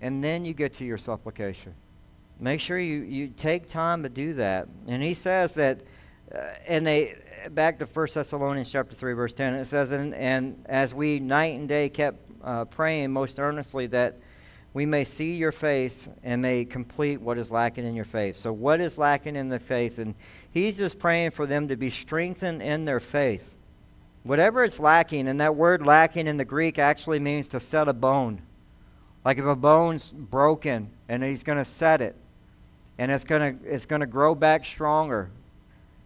And 0.00 0.22
then 0.24 0.44
you 0.44 0.54
get 0.54 0.72
to 0.74 0.84
your 0.84 0.98
supplication. 0.98 1.74
Make 2.40 2.60
sure 2.60 2.78
you, 2.78 3.02
you 3.02 3.28
take 3.28 3.68
time 3.68 4.02
to 4.04 4.08
do 4.08 4.34
that. 4.34 4.68
And 4.86 5.02
he 5.02 5.14
says 5.14 5.54
that, 5.54 5.82
uh, 6.34 6.38
and 6.66 6.86
they, 6.86 7.16
back 7.50 7.78
to 7.80 7.86
1 7.86 8.08
Thessalonians 8.14 8.70
chapter 8.70 8.94
3, 8.94 9.12
verse 9.12 9.34
10, 9.34 9.54
it 9.54 9.64
says, 9.66 9.92
and, 9.92 10.14
and 10.14 10.62
as 10.66 10.94
we 10.94 11.18
night 11.20 11.58
and 11.58 11.68
day 11.68 11.88
kept 11.88 12.30
uh, 12.42 12.64
praying 12.64 13.12
most 13.12 13.38
earnestly 13.38 13.86
that 13.88 14.16
we 14.74 14.86
may 14.86 15.04
see 15.04 15.34
your 15.34 15.52
face 15.52 16.08
and 16.22 16.42
may 16.42 16.64
complete 16.64 17.20
what 17.20 17.38
is 17.38 17.50
lacking 17.50 17.86
in 17.86 17.94
your 17.94 18.04
faith. 18.04 18.36
So, 18.36 18.52
what 18.52 18.80
is 18.80 18.98
lacking 18.98 19.36
in 19.36 19.48
the 19.48 19.58
faith? 19.58 19.98
And 19.98 20.14
he's 20.50 20.76
just 20.76 20.98
praying 20.98 21.30
for 21.30 21.46
them 21.46 21.68
to 21.68 21.76
be 21.76 21.90
strengthened 21.90 22.62
in 22.62 22.84
their 22.84 23.00
faith. 23.00 23.56
Whatever 24.24 24.64
is 24.64 24.78
lacking, 24.78 25.28
and 25.28 25.40
that 25.40 25.56
word 25.56 25.86
lacking 25.86 26.26
in 26.26 26.36
the 26.36 26.44
Greek 26.44 26.78
actually 26.78 27.18
means 27.18 27.48
to 27.48 27.60
set 27.60 27.88
a 27.88 27.92
bone. 27.92 28.42
Like 29.24 29.38
if 29.38 29.44
a 29.44 29.56
bone's 29.56 30.08
broken 30.08 30.90
and 31.08 31.22
he's 31.22 31.42
going 31.42 31.58
to 31.58 31.64
set 31.64 32.02
it, 32.02 32.14
and 32.98 33.10
it's 33.10 33.24
going 33.24 33.56
to 33.56 33.64
it's 33.64 33.86
going 33.86 34.00
to 34.00 34.06
grow 34.06 34.34
back 34.34 34.64
stronger. 34.64 35.30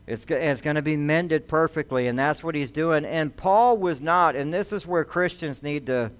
It's, 0.04 0.26
it's 0.28 0.60
going 0.60 0.76
to 0.76 0.82
be 0.82 0.96
mended 0.96 1.46
perfectly, 1.46 2.08
and 2.08 2.18
that's 2.18 2.42
what 2.42 2.56
he's 2.56 2.72
doing. 2.72 3.04
And 3.04 3.34
Paul 3.36 3.76
was 3.76 4.00
not, 4.00 4.34
and 4.34 4.52
this 4.52 4.72
is 4.72 4.84
where 4.84 5.04
Christians 5.04 5.62
need 5.62 5.86
to. 5.86 6.10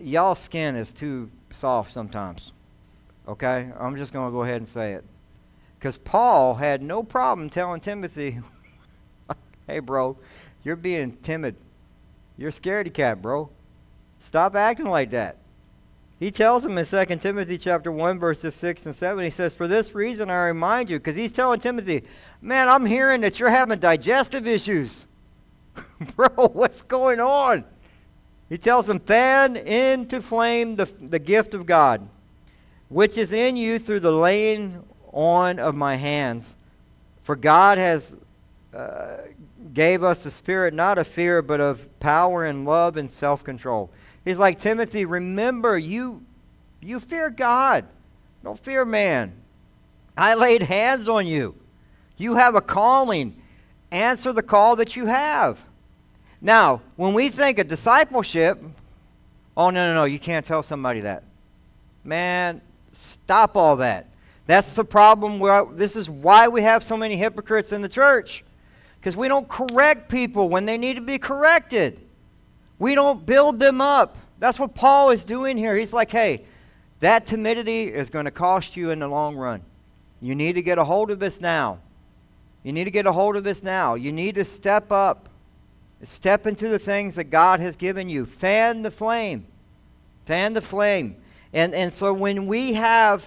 Y'all 0.00 0.34
skin 0.34 0.74
is 0.74 0.92
too 0.92 1.30
soft 1.50 1.92
sometimes. 1.92 2.52
Okay? 3.28 3.70
I'm 3.78 3.96
just 3.96 4.12
going 4.12 4.26
to 4.28 4.32
go 4.32 4.42
ahead 4.42 4.56
and 4.56 4.68
say 4.68 4.92
it. 4.92 5.04
Because 5.78 5.96
Paul 5.96 6.54
had 6.54 6.82
no 6.82 7.02
problem 7.02 7.50
telling 7.50 7.80
Timothy, 7.80 8.38
hey, 9.66 9.78
bro, 9.78 10.16
you're 10.64 10.76
being 10.76 11.16
timid. 11.18 11.56
You're 12.38 12.50
scaredy 12.50 12.92
cat, 12.92 13.22
bro. 13.22 13.50
Stop 14.20 14.56
acting 14.56 14.86
like 14.86 15.10
that. 15.10 15.36
He 16.18 16.30
tells 16.30 16.64
him 16.64 16.78
in 16.78 16.86
2 16.86 17.04
Timothy 17.16 17.58
chapter 17.58 17.92
1, 17.92 18.18
verses 18.18 18.54
6 18.54 18.86
and 18.86 18.94
7, 18.94 19.22
he 19.22 19.30
says, 19.30 19.52
For 19.52 19.68
this 19.68 19.94
reason 19.94 20.30
I 20.30 20.46
remind 20.46 20.88
you, 20.88 20.98
because 20.98 21.14
he's 21.14 21.32
telling 21.32 21.60
Timothy, 21.60 22.04
Man, 22.40 22.68
I'm 22.68 22.86
hearing 22.86 23.22
that 23.22 23.40
you're 23.40 23.50
having 23.50 23.78
digestive 23.78 24.46
issues. 24.46 25.06
Bro, 26.16 26.28
what's 26.52 26.82
going 26.82 27.20
on? 27.20 27.64
He 28.48 28.58
tells 28.58 28.86
them, 28.86 29.00
Fan 29.00 29.56
into 29.56 30.22
flame 30.22 30.76
the, 30.76 30.84
the 30.84 31.18
gift 31.18 31.54
of 31.54 31.66
God, 31.66 32.08
which 32.88 33.18
is 33.18 33.32
in 33.32 33.56
you 33.56 33.78
through 33.78 34.00
the 34.00 34.12
laying 34.12 34.82
on 35.12 35.58
of 35.58 35.74
my 35.74 35.96
hands. 35.96 36.54
For 37.22 37.34
God 37.34 37.78
has 37.78 38.16
uh, 38.72 39.16
gave 39.72 40.02
us 40.02 40.26
a 40.26 40.30
spirit 40.30 40.74
not 40.74 40.98
of 40.98 41.06
fear, 41.06 41.42
but 41.42 41.60
of 41.60 41.98
power 41.98 42.44
and 42.44 42.64
love 42.64 42.96
and 42.96 43.10
self 43.10 43.42
control. 43.42 43.90
He's 44.24 44.38
like, 44.38 44.60
Timothy, 44.60 45.04
remember, 45.04 45.78
you, 45.78 46.22
you 46.80 47.00
fear 47.00 47.30
God. 47.30 47.84
Don't 48.42 48.58
fear 48.58 48.84
man. 48.84 49.34
I 50.16 50.34
laid 50.34 50.62
hands 50.62 51.08
on 51.08 51.26
you. 51.26 51.54
You 52.16 52.36
have 52.36 52.54
a 52.54 52.60
calling. 52.60 53.40
Answer 53.90 54.32
the 54.32 54.42
call 54.42 54.76
that 54.76 54.96
you 54.96 55.06
have. 55.06 55.60
Now, 56.46 56.80
when 56.94 57.12
we 57.12 57.28
think 57.28 57.58
of 57.58 57.66
discipleship, 57.66 58.62
oh, 59.56 59.70
no, 59.70 59.88
no, 59.88 59.94
no, 59.94 60.04
you 60.04 60.20
can't 60.20 60.46
tell 60.46 60.62
somebody 60.62 61.00
that. 61.00 61.24
Man, 62.04 62.60
stop 62.92 63.56
all 63.56 63.74
that. 63.78 64.06
That's 64.46 64.76
the 64.76 64.84
problem. 64.84 65.40
Where, 65.40 65.64
this 65.64 65.96
is 65.96 66.08
why 66.08 66.46
we 66.46 66.62
have 66.62 66.84
so 66.84 66.96
many 66.96 67.16
hypocrites 67.16 67.72
in 67.72 67.82
the 67.82 67.88
church. 67.88 68.44
Because 69.00 69.16
we 69.16 69.26
don't 69.26 69.48
correct 69.48 70.08
people 70.08 70.48
when 70.48 70.66
they 70.66 70.78
need 70.78 70.94
to 70.94 71.00
be 71.00 71.18
corrected. 71.18 71.98
We 72.78 72.94
don't 72.94 73.26
build 73.26 73.58
them 73.58 73.80
up. 73.80 74.16
That's 74.38 74.60
what 74.60 74.72
Paul 74.72 75.10
is 75.10 75.24
doing 75.24 75.58
here. 75.58 75.74
He's 75.74 75.92
like, 75.92 76.12
hey, 76.12 76.44
that 77.00 77.26
timidity 77.26 77.92
is 77.92 78.08
going 78.08 78.26
to 78.26 78.30
cost 78.30 78.76
you 78.76 78.90
in 78.90 79.00
the 79.00 79.08
long 79.08 79.34
run. 79.34 79.62
You 80.20 80.36
need 80.36 80.52
to 80.52 80.62
get 80.62 80.78
a 80.78 80.84
hold 80.84 81.10
of 81.10 81.18
this 81.18 81.40
now. 81.40 81.80
You 82.62 82.72
need 82.72 82.84
to 82.84 82.92
get 82.92 83.04
a 83.04 83.10
hold 83.12 83.34
of 83.34 83.42
this 83.42 83.64
now. 83.64 83.96
You 83.96 84.12
need 84.12 84.36
to 84.36 84.44
step 84.44 84.92
up. 84.92 85.28
Step 86.02 86.46
into 86.46 86.68
the 86.68 86.78
things 86.78 87.16
that 87.16 87.24
God 87.24 87.60
has 87.60 87.76
given 87.76 88.08
you. 88.08 88.26
Fan 88.26 88.82
the 88.82 88.90
flame. 88.90 89.46
Fan 90.24 90.52
the 90.52 90.60
flame. 90.60 91.16
And, 91.52 91.74
and 91.74 91.92
so 91.92 92.12
when 92.12 92.46
we 92.46 92.74
have 92.74 93.24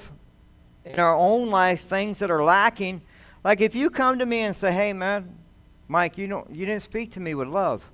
in 0.86 1.00
our 1.00 1.16
own 1.16 1.50
life 1.50 1.82
things 1.82 2.20
that 2.20 2.30
are 2.30 2.44
lacking, 2.44 3.02
like 3.44 3.62
if 3.62 3.74
you 3.76 3.90
come 3.90 4.20
to 4.20 4.26
me 4.26 4.42
and 4.42 4.56
say, 4.56 4.72
hey, 4.72 4.94
man, 4.94 5.36
Mike, 5.88 6.18
you, 6.18 6.28
don't, 6.28 6.50
you 6.54 6.66
didn't 6.66 6.84
speak 6.84 7.12
to 7.14 7.20
me 7.20 7.34
with 7.34 7.48
love. 7.48 7.90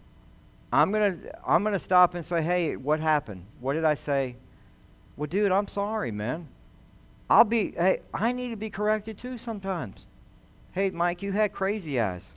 I'm 0.75 0.91
going 0.91 1.22
to 1.22 1.50
I'm 1.50 1.63
going 1.63 1.74
to 1.74 1.79
stop 1.79 2.15
and 2.15 2.25
say, 2.25 2.41
"Hey, 2.41 2.75
what 2.75 3.00
happened? 3.00 3.46
What 3.62 3.74
did 3.74 3.86
I 3.86 3.94
say?" 3.94 4.36
Well, 5.15 5.27
dude, 5.27 5.51
I'm 5.51 5.70
sorry, 5.70 6.12
man. 6.12 6.50
I'll 7.29 7.46
be 7.46 7.72
hey, 7.72 8.01
I 8.13 8.34
need 8.34 8.50
to 8.50 8.58
be 8.58 8.70
corrected 8.70 9.17
too 9.17 9.38
sometimes. 9.38 10.05
Hey, 10.74 10.89
Mike, 10.89 11.22
you 11.22 11.32
had 11.32 11.53
crazy 11.53 12.00
eyes. 12.00 12.34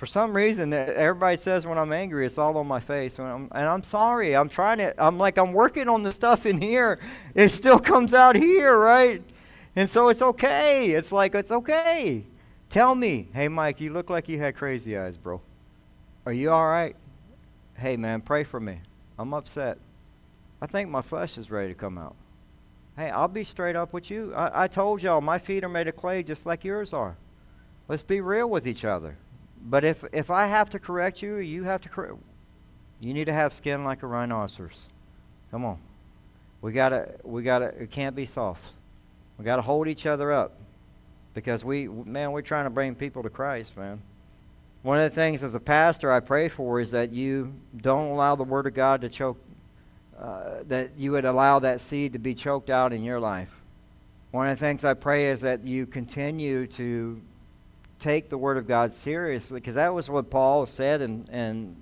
For 0.00 0.06
some 0.06 0.34
reason, 0.34 0.72
everybody 0.72 1.36
says 1.36 1.66
when 1.66 1.76
I'm 1.76 1.92
angry, 1.92 2.24
it's 2.24 2.38
all 2.38 2.56
on 2.56 2.66
my 2.66 2.80
face. 2.80 3.18
I'm, 3.18 3.50
and 3.52 3.68
I'm 3.68 3.82
sorry. 3.82 4.34
I'm 4.34 4.48
trying 4.48 4.78
to, 4.78 4.94
I'm 4.96 5.18
like, 5.18 5.36
I'm 5.36 5.52
working 5.52 5.90
on 5.90 6.02
the 6.02 6.10
stuff 6.10 6.46
in 6.46 6.58
here. 6.58 6.98
It 7.34 7.50
still 7.50 7.78
comes 7.78 8.14
out 8.14 8.34
here, 8.34 8.78
right? 8.78 9.22
And 9.76 9.90
so 9.90 10.08
it's 10.08 10.22
okay. 10.22 10.92
It's 10.92 11.12
like, 11.12 11.34
it's 11.34 11.52
okay. 11.52 12.24
Tell 12.70 12.94
me, 12.94 13.28
hey, 13.34 13.48
Mike, 13.48 13.78
you 13.78 13.92
look 13.92 14.08
like 14.08 14.26
you 14.26 14.38
had 14.38 14.56
crazy 14.56 14.96
eyes, 14.96 15.18
bro. 15.18 15.38
Are 16.24 16.32
you 16.32 16.50
all 16.50 16.66
right? 16.66 16.96
hey, 17.76 17.98
man, 17.98 18.22
pray 18.22 18.42
for 18.42 18.58
me. 18.58 18.78
I'm 19.18 19.34
upset. 19.34 19.76
I 20.62 20.66
think 20.66 20.88
my 20.88 21.02
flesh 21.02 21.36
is 21.36 21.50
ready 21.50 21.74
to 21.74 21.78
come 21.78 21.98
out. 21.98 22.16
Hey, 22.96 23.10
I'll 23.10 23.28
be 23.28 23.44
straight 23.44 23.76
up 23.76 23.92
with 23.92 24.10
you. 24.10 24.32
I, 24.34 24.64
I 24.64 24.66
told 24.66 25.02
y'all 25.02 25.20
my 25.20 25.38
feet 25.38 25.62
are 25.62 25.68
made 25.68 25.88
of 25.88 25.96
clay 25.96 26.22
just 26.22 26.46
like 26.46 26.64
yours 26.64 26.94
are. 26.94 27.18
Let's 27.86 28.02
be 28.02 28.22
real 28.22 28.48
with 28.48 28.66
each 28.66 28.86
other. 28.86 29.18
But 29.62 29.84
if, 29.84 30.04
if 30.12 30.30
I 30.30 30.46
have 30.46 30.70
to 30.70 30.78
correct 30.78 31.22
you, 31.22 31.36
you 31.36 31.64
have 31.64 31.80
to 31.82 31.88
correct. 31.88 32.14
You 33.00 33.14
need 33.14 33.26
to 33.26 33.32
have 33.32 33.52
skin 33.52 33.84
like 33.84 34.02
a 34.02 34.06
rhinoceros. 34.06 34.88
Come 35.50 35.64
on. 35.64 35.78
We 36.62 36.72
gotta, 36.72 37.14
we 37.24 37.42
gotta, 37.42 37.66
it 37.66 37.90
can't 37.90 38.14
be 38.14 38.26
soft. 38.26 38.62
We 39.38 39.44
gotta 39.44 39.62
hold 39.62 39.88
each 39.88 40.06
other 40.06 40.32
up. 40.32 40.52
Because 41.32 41.64
we, 41.64 41.88
man, 41.88 42.32
we're 42.32 42.42
trying 42.42 42.64
to 42.64 42.70
bring 42.70 42.94
people 42.94 43.22
to 43.22 43.30
Christ, 43.30 43.76
man. 43.76 44.02
One 44.82 44.98
of 44.98 45.04
the 45.04 45.14
things 45.14 45.42
as 45.42 45.54
a 45.54 45.60
pastor 45.60 46.10
I 46.10 46.20
pray 46.20 46.48
for 46.48 46.80
is 46.80 46.90
that 46.90 47.12
you 47.12 47.52
don't 47.76 48.10
allow 48.10 48.34
the 48.34 48.44
Word 48.44 48.66
of 48.66 48.74
God 48.74 49.02
to 49.02 49.08
choke, 49.08 49.38
uh, 50.18 50.62
that 50.68 50.90
you 50.96 51.12
would 51.12 51.24
allow 51.24 51.58
that 51.60 51.80
seed 51.80 52.14
to 52.14 52.18
be 52.18 52.34
choked 52.34 52.70
out 52.70 52.92
in 52.92 53.04
your 53.04 53.20
life. 53.20 53.54
One 54.30 54.48
of 54.48 54.58
the 54.58 54.64
things 54.64 54.84
I 54.84 54.94
pray 54.94 55.28
is 55.28 55.42
that 55.42 55.64
you 55.64 55.86
continue 55.86 56.66
to 56.68 57.20
take 58.00 58.28
the 58.28 58.38
Word 58.38 58.56
of 58.56 58.66
God 58.66 58.92
seriously, 58.92 59.60
because 59.60 59.76
that 59.76 59.94
was 59.94 60.10
what 60.10 60.30
Paul 60.30 60.66
said 60.66 61.02
in, 61.02 61.24
in, 61.32 61.76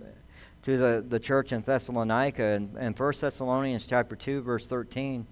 to 0.65 0.77
the, 0.77 1.05
the 1.09 1.21
church 1.21 1.53
in 1.53 1.63
Thessalonica. 1.63 2.45
In, 2.45 2.77
in 2.79 2.93
1 2.93 3.13
Thessalonians 3.21 3.87
chapter 3.87 4.17
2, 4.17 4.43
verse 4.43 4.67
13, 4.67 5.27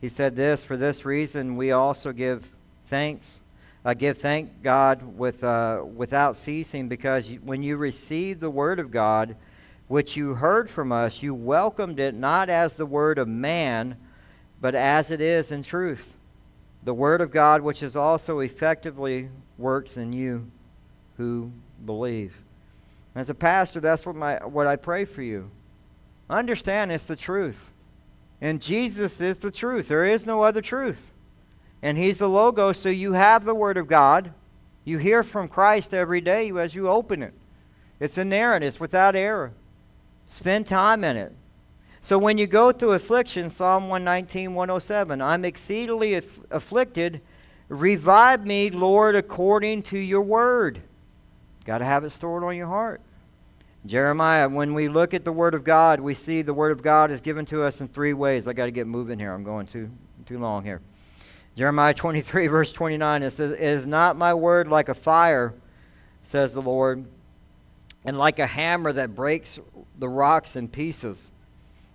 he 0.00 0.08
said 0.08 0.36
this, 0.36 0.62
For 0.62 0.76
this 0.76 1.04
reason 1.04 1.56
we 1.56 1.72
also 1.72 2.12
give 2.12 2.46
thanks 2.86 3.40
uh, 3.84 3.94
give 3.94 4.18
thank 4.18 4.62
God 4.62 5.02
with, 5.16 5.42
uh, 5.42 5.82
without 5.94 6.36
ceasing, 6.36 6.88
because 6.88 7.30
when 7.42 7.62
you 7.62 7.76
received 7.76 8.40
the 8.40 8.50
word 8.50 8.78
of 8.78 8.90
God, 8.90 9.36
which 9.88 10.16
you 10.16 10.34
heard 10.34 10.70
from 10.70 10.92
us, 10.92 11.22
you 11.22 11.34
welcomed 11.34 11.98
it 11.98 12.14
not 12.14 12.48
as 12.48 12.74
the 12.74 12.86
word 12.86 13.18
of 13.18 13.26
man, 13.26 13.96
but 14.60 14.74
as 14.74 15.10
it 15.10 15.20
is 15.20 15.50
in 15.50 15.62
truth. 15.62 16.18
The 16.84 16.94
word 16.94 17.20
of 17.20 17.30
God, 17.30 17.62
which 17.62 17.82
is 17.82 17.96
also 17.96 18.40
effectively 18.40 19.28
works 19.58 19.96
in 19.96 20.12
you 20.12 20.50
who 21.16 21.50
believe. 21.84 22.34
As 23.14 23.28
a 23.28 23.34
pastor, 23.34 23.80
that's 23.80 24.06
what, 24.06 24.16
my, 24.16 24.36
what 24.46 24.66
I 24.66 24.76
pray 24.76 25.04
for 25.04 25.22
you. 25.22 25.50
Understand 26.28 26.92
it's 26.92 27.06
the 27.06 27.16
truth. 27.16 27.70
And 28.40 28.62
Jesus 28.62 29.20
is 29.20 29.38
the 29.38 29.50
truth. 29.50 29.88
There 29.88 30.04
is 30.04 30.26
no 30.26 30.42
other 30.42 30.62
truth 30.62 31.10
and 31.82 31.96
He's 31.96 32.18
the 32.18 32.28
Logos, 32.28 32.78
so 32.78 32.88
you 32.88 33.12
have 33.12 33.44
the 33.44 33.54
Word 33.54 33.76
of 33.76 33.86
God. 33.86 34.32
You 34.84 34.98
hear 34.98 35.22
from 35.22 35.48
Christ 35.48 35.94
every 35.94 36.20
day 36.20 36.50
as 36.50 36.74
you 36.74 36.88
open 36.88 37.22
it. 37.22 37.34
It's 37.98 38.18
in 38.18 38.28
there 38.28 38.54
it's 38.56 38.80
without 38.80 39.14
error. 39.14 39.52
Spend 40.26 40.66
time 40.66 41.04
in 41.04 41.16
it. 41.16 41.32
So 42.02 42.18
when 42.18 42.38
you 42.38 42.46
go 42.46 42.72
through 42.72 42.92
affliction, 42.92 43.50
Psalm 43.50 43.88
119, 43.88 44.54
107, 44.54 45.20
I'm 45.20 45.44
exceedingly 45.44 46.14
aff- 46.14 46.40
afflicted. 46.50 47.20
Revive 47.68 48.46
me, 48.46 48.70
Lord, 48.70 49.16
according 49.16 49.82
to 49.84 49.98
your 49.98 50.22
word. 50.22 50.80
Got 51.64 51.78
to 51.78 51.84
have 51.84 52.04
it 52.04 52.10
stored 52.10 52.42
on 52.42 52.56
your 52.56 52.66
heart. 52.66 53.00
Jeremiah, 53.86 54.48
when 54.48 54.74
we 54.74 54.88
look 54.88 55.14
at 55.14 55.24
the 55.24 55.32
Word 55.32 55.54
of 55.54 55.64
God, 55.64 56.00
we 56.00 56.14
see 56.14 56.42
the 56.42 56.52
Word 56.52 56.72
of 56.72 56.82
God 56.82 57.10
is 57.10 57.20
given 57.22 57.46
to 57.46 57.62
us 57.62 57.80
in 57.80 57.88
three 57.88 58.12
ways. 58.12 58.46
I 58.46 58.52
got 58.52 58.66
to 58.66 58.70
get 58.70 58.86
moving 58.86 59.18
here. 59.18 59.32
I'm 59.32 59.44
going 59.44 59.66
too 59.66 59.90
too 60.26 60.38
long 60.38 60.62
here. 60.62 60.80
Jeremiah 61.56 61.94
23, 61.94 62.46
verse 62.48 62.72
29, 62.72 63.22
it 63.22 63.30
says, 63.30 63.52
Is 63.52 63.86
not 63.86 64.16
my 64.16 64.34
word 64.34 64.68
like 64.68 64.88
a 64.88 64.94
fire, 64.94 65.54
says 66.22 66.54
the 66.54 66.62
Lord, 66.62 67.04
and 68.04 68.18
like 68.18 68.38
a 68.38 68.46
hammer 68.46 68.92
that 68.92 69.14
breaks 69.14 69.58
the 69.98 70.08
rocks 70.08 70.56
in 70.56 70.68
pieces? 70.68 71.30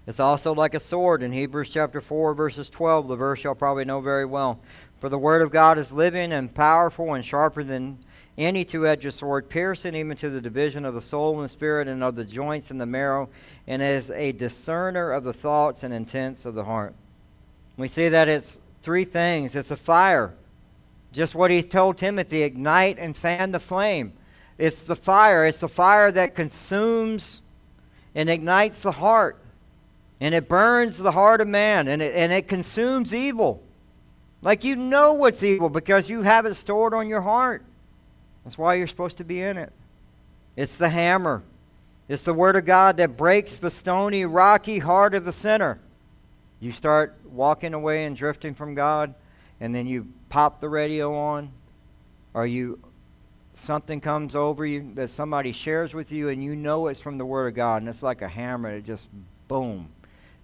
It's 0.07 0.19
also 0.19 0.53
like 0.53 0.75
a 0.75 0.79
sword 0.79 1.23
in 1.23 1.31
Hebrews 1.31 1.69
chapter 1.69 1.99
4, 1.99 2.35
verses 2.35 2.69
12, 2.69 3.07
the 3.07 3.15
verse 3.15 3.43
y'all 3.43 3.55
probably 3.55 3.85
know 3.85 4.01
very 4.01 4.25
well. 4.25 4.59
For 4.97 5.09
the 5.09 5.17
word 5.17 5.41
of 5.41 5.51
God 5.51 5.79
is 5.79 5.91
living 5.91 6.31
and 6.31 6.53
powerful 6.53 7.15
and 7.15 7.25
sharper 7.25 7.63
than 7.63 7.97
any 8.37 8.65
two 8.65 8.87
edged 8.87 9.11
sword, 9.13 9.49
piercing 9.49 9.95
even 9.95 10.15
to 10.17 10.29
the 10.29 10.41
division 10.41 10.85
of 10.85 10.93
the 10.93 11.01
soul 11.01 11.41
and 11.41 11.49
spirit 11.49 11.87
and 11.87 12.03
of 12.03 12.15
the 12.15 12.25
joints 12.25 12.69
and 12.69 12.79
the 12.79 12.85
marrow, 12.85 13.29
and 13.65 13.81
is 13.81 14.11
a 14.11 14.31
discerner 14.33 15.11
of 15.11 15.23
the 15.23 15.33
thoughts 15.33 15.83
and 15.83 15.93
intents 15.93 16.45
of 16.45 16.53
the 16.53 16.63
heart. 16.63 16.93
We 17.77 17.87
see 17.87 18.09
that 18.09 18.27
it's 18.27 18.59
three 18.81 19.05
things 19.05 19.55
it's 19.55 19.71
a 19.71 19.75
fire, 19.75 20.35
just 21.13 21.33
what 21.33 21.49
he 21.49 21.63
told 21.63 21.97
Timothy 21.97 22.43
ignite 22.43 22.99
and 22.99 23.17
fan 23.17 23.51
the 23.51 23.59
flame. 23.59 24.13
It's 24.57 24.83
the 24.83 24.95
fire, 24.95 25.45
it's 25.45 25.61
the 25.61 25.67
fire 25.67 26.11
that 26.11 26.35
consumes 26.35 27.41
and 28.13 28.29
ignites 28.29 28.83
the 28.83 28.91
heart, 28.91 29.41
and 30.19 30.33
it 30.33 30.47
burns 30.47 30.97
the 30.97 31.11
heart 31.11 31.41
of 31.41 31.47
man, 31.47 31.87
and 31.87 32.01
it, 32.01 32.15
and 32.15 32.31
it 32.31 32.47
consumes 32.47 33.13
evil. 33.13 33.61
Like 34.41 34.63
you 34.63 34.75
know 34.75 35.13
what's 35.13 35.43
evil 35.43 35.69
because 35.69 36.09
you 36.09 36.21
have 36.21 36.45
it 36.45 36.55
stored 36.55 36.93
on 36.93 37.07
your 37.07 37.21
heart. 37.21 37.63
That's 38.43 38.57
why 38.57 38.75
you're 38.75 38.87
supposed 38.87 39.17
to 39.17 39.23
be 39.23 39.41
in 39.41 39.57
it. 39.57 39.73
It's 40.55 40.75
the 40.75 40.89
hammer. 40.89 41.43
It's 42.07 42.23
the 42.23 42.33
Word 42.33 42.55
of 42.55 42.65
God 42.65 42.97
that 42.97 43.17
breaks 43.17 43.57
the 43.57 43.71
stony, 43.71 44.25
rocky 44.25 44.77
heart 44.77 45.15
of 45.15 45.25
the 45.25 45.31
sinner. 45.31 45.79
You 46.59 46.71
start 46.71 47.15
walking 47.25 47.73
away 47.73 48.05
and 48.05 48.15
drifting 48.15 48.53
from 48.53 48.75
God, 48.75 49.15
and 49.59 49.73
then 49.73 49.87
you 49.87 50.07
pop 50.29 50.61
the 50.61 50.69
radio 50.69 51.15
on, 51.15 51.51
or 52.33 52.45
you 52.45 52.79
something 53.53 54.01
comes 54.01 54.35
over 54.35 54.65
you 54.65 54.91
that 54.95 55.09
somebody 55.09 55.51
shares 55.51 55.93
with 55.93 56.11
you, 56.11 56.29
and 56.29 56.43
you 56.43 56.55
know 56.55 56.87
it's 56.87 56.99
from 57.01 57.17
the 57.17 57.25
Word 57.25 57.47
of 57.47 57.55
God, 57.55 57.81
and 57.81 57.89
it's 57.89 58.03
like 58.03 58.21
a 58.21 58.27
hammer. 58.27 58.75
It 58.75 58.85
just 58.85 59.07
boom, 59.47 59.89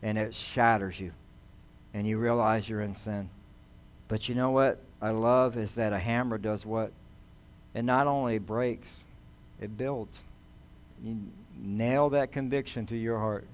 and 0.03 0.17
it 0.17 0.33
shatters 0.33 0.99
you, 0.99 1.11
and 1.93 2.07
you 2.07 2.17
realize 2.17 2.67
you're 2.67 2.81
in 2.81 2.95
sin. 2.95 3.29
But 4.07 4.27
you 4.27 4.35
know 4.35 4.51
what 4.51 4.79
I 5.01 5.11
love 5.11 5.57
is 5.57 5.75
that 5.75 5.93
a 5.93 5.99
hammer 5.99 6.37
does 6.37 6.65
what? 6.65 6.91
It 7.73 7.83
not 7.83 8.07
only 8.07 8.39
breaks, 8.39 9.05
it 9.59 9.77
builds. 9.77 10.23
You 11.03 11.17
nail 11.57 12.09
that 12.09 12.31
conviction 12.31 12.85
to 12.87 12.97
your 12.97 13.19
heart. 13.19 13.47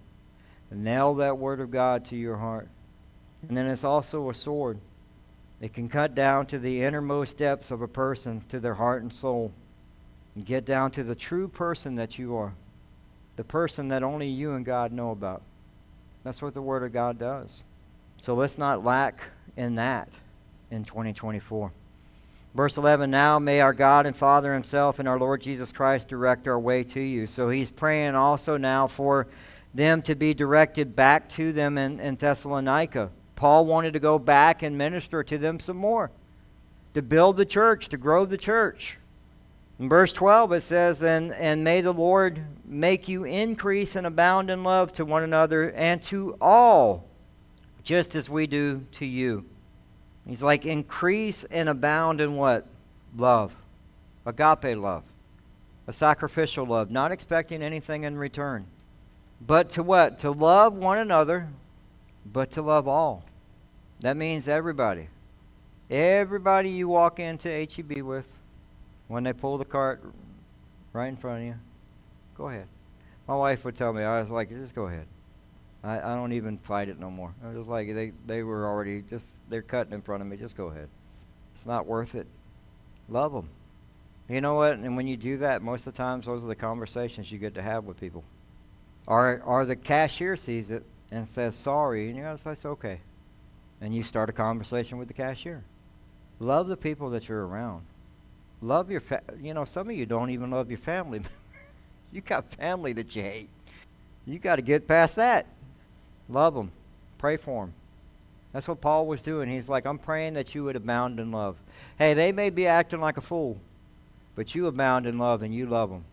Nail 0.72 1.16
that 1.16 1.38
word 1.38 1.60
of 1.60 1.72
God 1.72 2.06
to 2.06 2.16
your 2.16 2.38
heart. 2.38 2.68
And 3.48 3.56
then 3.56 3.68
it's 3.68 3.84
also 3.84 4.30
a 4.30 4.34
sword. 4.34 4.80
It 5.62 5.74
can 5.74 5.90
cut 5.90 6.14
down 6.14 6.46
to 6.48 6.60
the 6.60 6.84
innermost 6.84 7.38
depths 7.38 7.72
of 7.72 7.82
a 7.82 7.88
person, 7.88 8.42
to 8.50 8.60
their 8.60 8.74
heart 8.74 9.02
and 9.02 9.14
soul, 9.14 9.52
and 10.36 10.46
get 10.46 10.66
down 10.66 10.92
to 10.92 11.04
the 11.04 11.16
true 11.16 11.48
person 11.48 11.96
that 11.96 12.20
you 12.20 12.36
are, 12.36 12.54
the 13.38 13.44
person 13.44 13.88
that 13.88 14.04
only 14.04 14.28
you 14.28 14.54
and 14.54 14.66
God 14.66 14.92
know 14.92 15.12
about. 15.12 15.42
That's 16.28 16.42
what 16.42 16.54
the 16.54 16.62
Word 16.62 16.84
of 16.84 16.92
God 16.92 17.18
does. 17.18 17.64
So 18.18 18.36
let's 18.36 18.58
not 18.58 18.84
lack 18.84 19.22
in 19.56 19.76
that 19.76 20.10
in 20.72 20.84
2024. 20.84 21.72
Verse 22.54 22.76
11 22.76 23.10
Now 23.10 23.40
may 23.40 23.62
our 23.62 23.72
God 23.72 24.06
and 24.06 24.14
Father 24.14 24.54
Himself 24.54 25.00
and 25.00 25.08
our 25.08 25.18
Lord 25.18 25.42
Jesus 25.42 25.72
Christ 25.72 26.10
direct 26.10 26.46
our 26.50 26.60
way 26.60 26.84
to 26.84 27.00
you. 27.00 27.28
So 27.28 27.50
he's 27.50 27.72
praying 27.72 28.16
also 28.16 28.58
now 28.58 28.88
for 28.88 29.28
them 29.74 30.02
to 30.02 30.16
be 30.16 30.34
directed 30.34 30.98
back 30.98 31.30
to 31.30 31.54
them 31.54 31.78
in, 31.78 32.02
in 32.02 32.16
Thessalonica. 32.16 33.10
Paul 33.38 33.66
wanted 33.66 33.94
to 33.94 34.00
go 34.02 34.20
back 34.20 34.64
and 34.64 34.78
minister 34.78 35.24
to 35.24 35.38
them 35.38 35.62
some 35.62 35.78
more, 35.78 36.12
to 36.94 37.02
build 37.02 37.38
the 37.38 37.46
church, 37.46 37.88
to 37.88 37.98
grow 37.98 38.26
the 38.26 38.38
church. 38.38 38.98
In 39.80 39.90
verse 39.90 40.12
12 40.14 40.54
it 40.54 40.62
says, 40.62 41.04
and, 41.04 41.34
and 41.34 41.64
may 41.64 41.82
the 41.82 41.94
Lord 41.94 42.42
make 42.66 43.08
you 43.08 43.26
increase 43.26 43.96
and 43.96 44.08
abound 44.08 44.50
in 44.50 44.64
love 44.64 44.92
to 44.94 45.06
one 45.06 45.24
another 45.24 45.72
and 45.72 46.02
to 46.04 46.36
all, 46.42 47.06
just 47.84 48.16
as 48.16 48.30
we 48.30 48.48
do 48.48 48.84
to 48.94 49.06
you. 49.06 49.46
He's 50.28 50.44
like, 50.44 50.66
increase 50.66 51.46
and 51.46 51.70
abound 51.70 52.20
in 52.22 52.36
what? 52.36 52.66
Love. 53.16 53.56
Agape 54.26 54.78
love. 54.78 55.04
A 55.88 55.94
sacrificial 55.94 56.66
love, 56.66 56.92
not 56.92 57.14
expecting 57.14 57.62
anything 57.62 58.04
in 58.04 58.18
return. 58.18 58.66
But 59.46 59.70
to 59.72 59.84
what? 59.84 60.20
To 60.20 60.32
love 60.32 60.74
one 60.74 60.98
another, 60.98 61.48
but 62.26 62.52
to 62.52 62.62
love 62.62 62.88
all. 62.88 63.24
That 64.02 64.18
means 64.18 64.48
everybody. 64.48 65.08
Everybody 65.90 66.72
you 66.72 66.90
walk 66.90 67.20
into 67.20 67.50
HEB 67.50 68.02
with, 68.02 68.28
when 69.08 69.24
they 69.24 69.34
pull 69.34 69.58
the 69.58 69.66
cart 69.66 70.02
right 70.94 71.08
in 71.08 71.18
front 71.18 71.42
of 71.42 71.48
you, 71.48 71.56
go 72.36 72.50
ahead. 72.50 72.68
My 73.28 73.36
wife 73.36 73.66
would 73.66 73.76
tell 73.76 73.94
me, 73.94 74.04
I 74.04 74.20
was 74.20 74.30
like, 74.30 74.50
just 74.50 74.76
go 74.76 74.88
ahead. 74.88 75.06
I, 75.84 76.00
I 76.00 76.16
don't 76.16 76.34
even 76.34 76.58
fight 76.58 76.90
it 76.90 77.00
no 77.00 77.12
more. 77.12 77.34
I 77.44 77.50
was 77.50 77.68
like, 77.68 77.94
they, 77.94 78.12
they 78.26 78.44
were 78.44 78.66
already 78.66 79.02
just, 79.02 79.38
they're 79.50 79.62
cutting 79.62 79.94
in 79.94 80.02
front 80.02 80.22
of 80.22 80.28
me. 80.28 80.38
Just 80.38 80.58
go 80.58 80.68
ahead. 80.68 80.90
It's 81.56 81.66
not 81.66 81.86
worth 81.86 82.16
it. 82.16 82.28
Love 83.10 83.34
them. 83.34 83.50
You 84.30 84.42
know 84.42 84.56
what? 84.56 84.74
And 84.74 84.98
when 84.98 85.08
you 85.08 85.16
do 85.16 85.38
that, 85.38 85.62
most 85.62 85.88
of 85.88 85.94
the 85.94 85.98
times, 85.98 86.26
those 86.26 86.44
are 86.44 86.48
the 86.48 86.56
conversations 86.56 87.32
you 87.32 87.38
get 87.38 87.56
to 87.56 87.62
have 87.62 87.86
with 87.86 88.00
people. 88.00 88.24
Or, 89.06 89.42
or 89.46 89.66
the 89.66 89.76
cashier 89.76 90.36
sees 90.36 90.70
it 90.72 90.84
and 91.12 91.26
says 91.26 91.56
sorry, 91.56 92.10
and 92.10 92.18
you 92.18 92.24
go, 92.24 92.38
it's 92.46 92.66
okay. 92.66 93.00
And 93.80 93.96
you 93.96 94.04
start 94.04 94.30
a 94.30 94.34
conversation 94.34 94.98
with 94.98 95.08
the 95.08 95.14
cashier. 95.14 95.64
Love 96.40 96.68
the 96.68 96.76
people 96.76 97.10
that 97.12 97.30
you're 97.30 97.48
around. 97.48 97.84
Love 98.62 98.90
your, 98.90 99.02
fa- 99.02 99.22
you 99.42 99.54
know, 99.54 99.66
some 99.66 99.90
of 99.90 99.96
you 99.96 100.06
don't 100.06 100.30
even 100.32 100.52
love 100.52 100.70
your 100.70 100.80
family. 100.80 101.22
you 102.12 102.22
got 102.22 102.52
family 102.54 102.94
that 102.94 103.16
you 103.16 103.22
hate. 103.22 103.50
You 104.26 104.40
got 104.40 104.58
to 104.58 104.62
get 104.62 104.88
past 104.88 105.16
that. 105.16 105.46
Love 106.28 106.54
them. 106.54 106.72
Pray 107.18 107.38
for 107.38 107.66
them. 107.66 107.74
That's 108.54 108.68
what 108.68 108.82
Paul 108.82 109.06
was 109.06 109.22
doing. 109.22 109.50
He's 109.50 109.70
like, 109.70 109.86
I'm 109.86 110.00
praying 110.00 110.34
that 110.34 110.56
you 110.56 110.64
would 110.64 110.76
abound 110.76 111.20
in 111.20 111.32
love. 111.32 111.58
Hey, 111.98 112.14
they 112.14 112.32
may 112.32 112.50
be 112.50 112.68
acting 112.68 113.00
like 113.00 113.18
a 113.18 113.22
fool, 113.22 113.58
but 114.36 114.56
you 114.56 114.68
abound 114.68 115.06
in 115.06 115.18
love 115.18 115.44
and 115.44 115.54
you 115.54 115.68
love 115.68 115.90
them. 115.90 116.04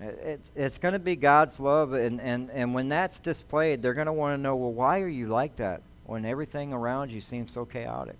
It's, 0.00 0.50
it's 0.54 0.78
going 0.78 0.92
to 0.92 0.98
be 0.98 1.16
God's 1.16 1.60
love, 1.60 1.92
and, 1.92 2.20
and, 2.20 2.50
and 2.50 2.74
when 2.74 2.88
that's 2.88 3.20
displayed, 3.20 3.80
they're 3.80 3.94
going 3.94 4.06
to 4.06 4.12
want 4.12 4.36
to 4.36 4.42
know, 4.42 4.56
well, 4.56 4.72
why 4.72 5.00
are 5.00 5.08
you 5.08 5.28
like 5.28 5.56
that 5.56 5.82
when 6.04 6.24
everything 6.24 6.72
around 6.72 7.12
you 7.12 7.20
seems 7.20 7.52
so 7.52 7.64
chaotic? 7.64 8.16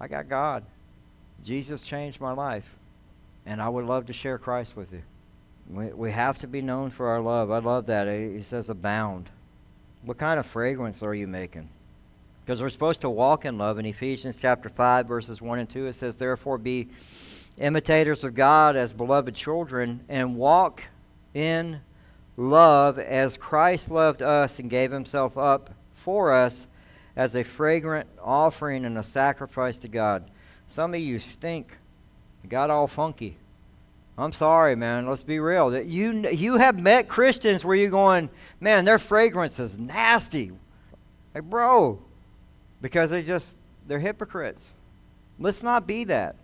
I 0.00 0.06
got 0.06 0.28
God. 0.28 0.64
Jesus 1.42 1.82
changed 1.82 2.20
my 2.20 2.32
life, 2.32 2.76
and 3.46 3.60
I 3.60 3.68
would 3.68 3.84
love 3.84 4.06
to 4.06 4.12
share 4.12 4.38
Christ 4.38 4.76
with 4.76 4.92
you. 4.92 5.02
We, 5.70 5.86
we 5.88 6.12
have 6.12 6.38
to 6.40 6.46
be 6.46 6.62
known 6.62 6.90
for 6.90 7.08
our 7.08 7.20
love. 7.20 7.50
I 7.50 7.58
love 7.58 7.86
that. 7.86 8.08
He 8.08 8.42
says 8.42 8.68
abound. 8.70 9.30
What 10.02 10.18
kind 10.18 10.38
of 10.38 10.46
fragrance 10.46 11.02
are 11.02 11.14
you 11.14 11.26
making? 11.26 11.68
Because 12.44 12.60
we're 12.60 12.70
supposed 12.70 13.00
to 13.02 13.10
walk 13.10 13.46
in 13.46 13.56
love. 13.56 13.78
In 13.78 13.86
Ephesians 13.86 14.36
chapter 14.38 14.68
5, 14.68 15.06
verses 15.06 15.40
1 15.40 15.58
and 15.60 15.68
2, 15.68 15.86
it 15.86 15.94
says, 15.94 16.16
Therefore 16.16 16.58
be 16.58 16.88
imitators 17.56 18.24
of 18.24 18.34
God 18.34 18.76
as 18.76 18.92
beloved 18.92 19.34
children, 19.34 20.04
and 20.08 20.36
walk 20.36 20.82
in 21.32 21.80
love 22.36 22.98
as 22.98 23.36
Christ 23.36 23.90
loved 23.90 24.22
us 24.22 24.58
and 24.58 24.68
gave 24.68 24.92
himself 24.92 25.38
up 25.38 25.70
for 25.94 26.32
us 26.32 26.66
as 27.16 27.34
a 27.34 27.44
fragrant 27.44 28.08
offering 28.22 28.84
and 28.84 28.98
a 28.98 29.02
sacrifice 29.02 29.78
to 29.80 29.88
God. 29.88 30.30
Some 30.66 30.94
of 30.94 31.00
you 31.00 31.18
stink. 31.18 31.76
You 32.42 32.48
got 32.48 32.70
all 32.70 32.86
funky. 32.86 33.36
I'm 34.16 34.32
sorry, 34.32 34.76
man. 34.76 35.08
Let's 35.08 35.22
be 35.22 35.40
real. 35.40 35.70
That 35.70 35.86
you 35.86 36.28
you 36.30 36.56
have 36.56 36.80
met 36.80 37.08
Christians 37.08 37.64
where 37.64 37.76
you're 37.76 37.90
going, 37.90 38.30
man, 38.60 38.84
their 38.84 38.98
fragrance 38.98 39.58
is 39.58 39.78
nasty. 39.78 40.52
Like, 41.34 41.44
bro, 41.44 42.00
because 42.80 43.10
they 43.10 43.22
just 43.22 43.58
they're 43.86 43.98
hypocrites. 43.98 44.74
Let's 45.38 45.62
not 45.62 45.86
be 45.86 46.04
that. 46.04 46.36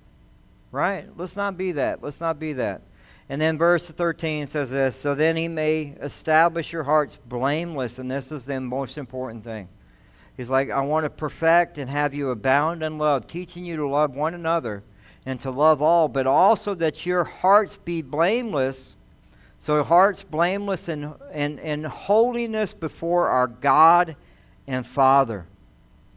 Right? 0.72 1.06
Let's 1.16 1.36
not 1.36 1.56
be 1.56 1.72
that. 1.72 2.02
Let's 2.02 2.20
not 2.20 2.40
be 2.40 2.54
that. 2.54 2.82
And 3.28 3.40
then 3.40 3.58
verse 3.58 3.88
13 3.88 4.48
says 4.48 4.70
this, 4.70 4.96
so 4.96 5.14
then 5.14 5.36
he 5.36 5.46
may 5.46 5.94
establish 6.00 6.72
your 6.72 6.82
hearts 6.82 7.16
blameless, 7.16 8.00
and 8.00 8.10
this 8.10 8.32
is 8.32 8.44
the 8.44 8.60
most 8.60 8.98
important 8.98 9.44
thing. 9.44 9.68
He's 10.40 10.48
like, 10.48 10.70
I 10.70 10.80
want 10.80 11.04
to 11.04 11.10
perfect 11.10 11.76
and 11.76 11.90
have 11.90 12.14
you 12.14 12.30
abound 12.30 12.82
in 12.82 12.96
love, 12.96 13.26
teaching 13.26 13.62
you 13.62 13.76
to 13.76 13.86
love 13.86 14.16
one 14.16 14.32
another 14.32 14.82
and 15.26 15.38
to 15.42 15.50
love 15.50 15.82
all, 15.82 16.08
but 16.08 16.26
also 16.26 16.72
that 16.76 17.04
your 17.04 17.24
hearts 17.24 17.76
be 17.76 18.00
blameless. 18.00 18.96
So, 19.58 19.84
hearts 19.84 20.22
blameless 20.22 20.88
and, 20.88 21.12
and, 21.30 21.60
and 21.60 21.84
holiness 21.84 22.72
before 22.72 23.28
our 23.28 23.48
God 23.48 24.16
and 24.66 24.86
Father. 24.86 25.44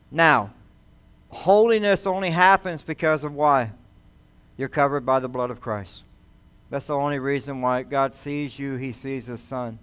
Now, 0.10 0.54
holiness 1.28 2.08
only 2.08 2.30
happens 2.30 2.82
because 2.82 3.26
of 3.26 3.34
why? 3.34 3.72
You're 4.56 4.70
covered 4.70 5.06
by 5.06 5.20
the 5.20 5.28
blood 5.28 5.52
of 5.52 5.60
Christ. 5.60 6.04
That's 6.70 6.88
the 6.88 6.96
only 6.96 7.20
reason 7.20 7.60
why 7.60 7.84
God 7.84 8.16
sees 8.16 8.58
you, 8.58 8.78
He 8.78 8.94
sees 8.94 9.26
His 9.26 9.42
Son. 9.42 9.80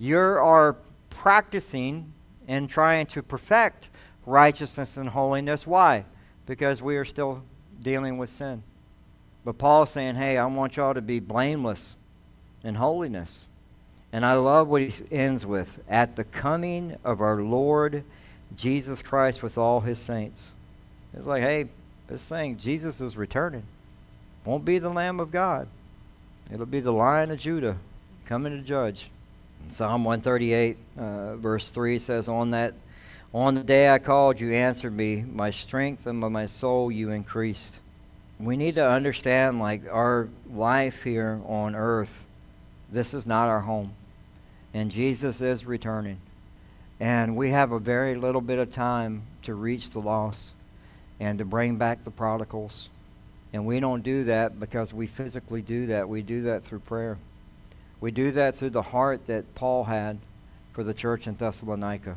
You 0.00 0.18
are 0.18 0.74
practicing 1.10 2.12
and 2.52 2.68
trying 2.68 3.06
to 3.06 3.22
perfect 3.22 3.88
righteousness 4.26 4.98
and 4.98 5.08
holiness. 5.08 5.66
Why? 5.66 6.04
Because 6.44 6.82
we 6.82 6.98
are 6.98 7.04
still 7.04 7.42
dealing 7.82 8.18
with 8.18 8.28
sin. 8.28 8.62
But 9.42 9.56
Paul's 9.56 9.90
saying, 9.90 10.16
hey, 10.16 10.36
I 10.36 10.44
want 10.44 10.76
y'all 10.76 10.92
to 10.92 11.00
be 11.00 11.18
blameless 11.18 11.96
in 12.62 12.74
holiness. 12.74 13.46
And 14.12 14.26
I 14.26 14.34
love 14.34 14.68
what 14.68 14.82
he 14.82 14.92
ends 15.10 15.46
with 15.46 15.82
at 15.88 16.14
the 16.14 16.24
coming 16.24 16.94
of 17.04 17.22
our 17.22 17.40
Lord 17.40 18.04
Jesus 18.54 19.00
Christ 19.00 19.42
with 19.42 19.56
all 19.56 19.80
his 19.80 19.98
saints. 19.98 20.52
It's 21.14 21.24
like, 21.24 21.42
hey, 21.42 21.68
this 22.06 22.22
thing, 22.22 22.58
Jesus 22.58 23.00
is 23.00 23.16
returning. 23.16 23.62
Won't 24.44 24.66
be 24.66 24.78
the 24.78 24.90
Lamb 24.90 25.20
of 25.20 25.30
God, 25.30 25.68
it'll 26.52 26.66
be 26.66 26.80
the 26.80 26.92
Lion 26.92 27.30
of 27.30 27.38
Judah 27.38 27.78
coming 28.26 28.54
to 28.54 28.62
judge. 28.62 29.08
Psalm 29.68 30.04
138, 30.04 30.76
uh, 30.98 31.36
verse 31.36 31.70
3 31.70 31.98
says, 31.98 32.28
On 32.28 32.50
that 32.50 32.74
on 33.34 33.54
the 33.54 33.64
day 33.64 33.88
I 33.88 33.98
called, 33.98 34.38
you 34.40 34.52
answered 34.52 34.92
me. 34.92 35.24
My 35.26 35.50
strength 35.50 36.06
and 36.06 36.20
my 36.20 36.44
soul 36.44 36.92
you 36.92 37.10
increased. 37.10 37.80
We 38.38 38.58
need 38.58 38.74
to 38.74 38.86
understand, 38.86 39.58
like, 39.58 39.82
our 39.90 40.28
life 40.52 41.02
here 41.02 41.40
on 41.46 41.74
earth, 41.74 42.26
this 42.90 43.14
is 43.14 43.26
not 43.26 43.48
our 43.48 43.60
home. 43.60 43.94
And 44.74 44.90
Jesus 44.90 45.40
is 45.40 45.64
returning. 45.64 46.18
And 47.00 47.36
we 47.36 47.50
have 47.50 47.72
a 47.72 47.78
very 47.78 48.16
little 48.16 48.40
bit 48.42 48.58
of 48.58 48.72
time 48.72 49.22
to 49.42 49.54
reach 49.54 49.90
the 49.90 50.00
lost 50.00 50.52
and 51.18 51.38
to 51.38 51.44
bring 51.44 51.76
back 51.76 52.04
the 52.04 52.10
prodigals. 52.10 52.90
And 53.54 53.64
we 53.64 53.80
don't 53.80 54.02
do 54.02 54.24
that 54.24 54.60
because 54.60 54.92
we 54.92 55.06
physically 55.06 55.62
do 55.62 55.86
that. 55.86 56.08
We 56.08 56.20
do 56.20 56.42
that 56.42 56.64
through 56.64 56.80
prayer. 56.80 57.16
We 58.02 58.10
do 58.10 58.32
that 58.32 58.56
through 58.56 58.70
the 58.70 58.82
heart 58.82 59.26
that 59.26 59.54
Paul 59.54 59.84
had 59.84 60.18
for 60.72 60.82
the 60.82 60.92
church 60.92 61.28
in 61.28 61.34
Thessalonica. 61.34 62.16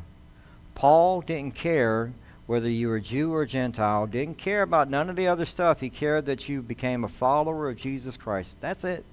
Paul 0.74 1.20
didn't 1.20 1.54
care 1.54 2.12
whether 2.46 2.68
you 2.68 2.88
were 2.88 2.98
Jew 2.98 3.32
or 3.32 3.46
Gentile, 3.46 4.08
didn't 4.08 4.36
care 4.36 4.62
about 4.62 4.90
none 4.90 5.08
of 5.08 5.14
the 5.14 5.28
other 5.28 5.44
stuff. 5.44 5.78
He 5.78 5.88
cared 5.88 6.26
that 6.26 6.48
you 6.48 6.60
became 6.60 7.04
a 7.04 7.08
follower 7.08 7.68
of 7.68 7.76
Jesus 7.76 8.16
Christ. 8.16 8.60
That's 8.60 8.82
it. 8.82 9.04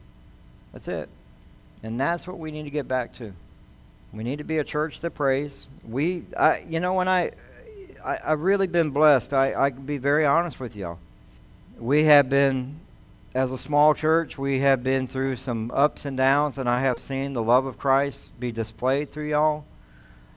That's 0.71 0.88
it. 0.88 1.09
And 1.83 1.99
that's 1.99 2.27
what 2.27 2.39
we 2.39 2.49
need 2.49 2.63
to 2.63 2.71
get 2.71 2.88
back 2.88 3.13
to. 3.13 3.33
We 4.12 4.23
need 4.23 4.39
to 4.39 4.43
be 4.43 4.57
a 4.57 4.63
church 4.63 5.01
that 5.01 5.12
prays. 5.12 5.67
We, 5.88 6.23
I, 6.36 6.63
you 6.67 6.79
know, 6.79 6.93
when 6.93 7.07
I, 7.07 7.33
I, 8.03 8.17
I've 8.23 8.41
really 8.41 8.67
been 8.67 8.89
blessed. 8.89 9.31
I, 9.36 9.53
I 9.53 9.69
can 9.69 9.86
be 9.86 9.99
very 9.99 10.25
honest 10.25 10.59
with 10.59 10.75
y'all. 10.75 10.97
We 11.77 12.05
have 12.05 12.29
been, 12.29 12.79
as 13.34 13.52
a 13.52 13.58
small 13.58 13.96
church, 13.96 14.38
we 14.38 14.60
have 14.60 14.84
been 14.84 15.08
through 15.08 15.36
some 15.38 15.72
ups 15.74 16.06
and 16.06 16.15
downs, 16.15 16.60
and 16.60 16.69
I 16.69 16.82
have 16.82 17.00
seen 17.00 17.34
the 17.34 17.41
love 17.41 17.65
of 17.65 17.80
Christ 17.80 18.32
be 18.39 18.52
displayed 18.52 19.10
through 19.10 19.30
y'all. 19.30 19.65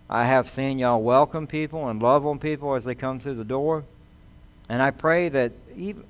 I 0.09 0.25
have 0.25 0.49
seen 0.49 0.79
y'all 0.79 1.03
welcome 1.03 1.47
people 1.47 1.89
and 1.89 2.01
love 2.01 2.25
on 2.25 2.39
people 2.39 2.75
as 2.75 2.85
they 2.85 2.95
come 2.95 3.19
through 3.19 3.35
the 3.35 3.45
door. 3.45 3.85
And 4.71 4.81
I 4.81 4.93
pray 4.93 5.29
that, 5.29 5.53
even, 5.77 6.05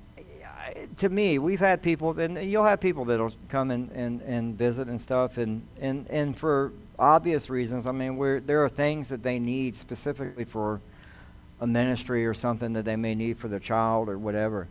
to 0.99 1.09
me, 1.09 1.39
we've 1.39 1.59
had 1.59 1.81
people, 1.81 2.17
and 2.17 2.37
you'll 2.49 2.63
have 2.63 2.79
people 2.79 3.03
that'll 3.05 3.33
come 3.49 3.71
and, 3.71 3.91
and, 3.91 4.21
and 4.21 4.57
visit 4.57 4.87
and 4.87 5.01
stuff, 5.01 5.37
and, 5.37 5.63
and, 5.81 6.07
and 6.09 6.37
for 6.37 6.71
obvious 6.97 7.49
reasons. 7.49 7.85
I 7.85 7.91
mean, 7.91 8.15
we're, 8.15 8.39
there 8.39 8.63
are 8.63 8.69
things 8.69 9.09
that 9.09 9.23
they 9.23 9.39
need 9.39 9.75
specifically 9.75 10.45
for 10.45 10.79
a 11.59 11.67
ministry 11.67 12.25
or 12.25 12.33
something 12.33 12.73
that 12.73 12.85
they 12.85 12.95
may 12.95 13.13
need 13.13 13.39
for 13.39 13.49
their 13.49 13.59
child 13.59 14.07
or 14.07 14.17
whatever. 14.17 14.69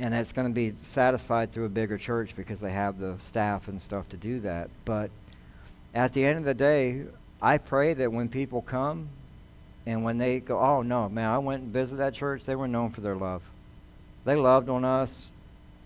And 0.00 0.14
it's 0.14 0.32
going 0.32 0.48
to 0.48 0.54
be 0.54 0.74
satisfied 0.80 1.52
through 1.52 1.66
a 1.66 1.68
bigger 1.68 1.98
church 1.98 2.34
because 2.34 2.58
they 2.58 2.72
have 2.72 2.98
the 2.98 3.16
staff 3.18 3.68
and 3.68 3.80
stuff 3.80 4.08
to 4.08 4.16
do 4.16 4.40
that. 4.40 4.70
But 4.84 5.10
at 5.94 6.14
the 6.14 6.24
end 6.24 6.38
of 6.38 6.44
the 6.44 6.54
day, 6.54 7.04
I 7.40 7.58
pray 7.58 7.92
that 7.94 8.10
when 8.10 8.28
people 8.28 8.62
come 8.62 9.10
and 9.84 10.02
when 10.02 10.16
they 10.16 10.40
go, 10.40 10.58
oh 10.58 10.80
no, 10.80 11.08
man, 11.10 11.28
I 11.28 11.38
went 11.38 11.64
and 11.64 11.72
visited 11.72 11.98
that 11.98 12.14
church, 12.14 12.44
they 12.44 12.56
were 12.56 12.66
known 12.66 12.90
for 12.90 13.02
their 13.02 13.14
love. 13.14 13.42
They 14.24 14.36
loved 14.36 14.70
on 14.70 14.84
us. 14.86 15.28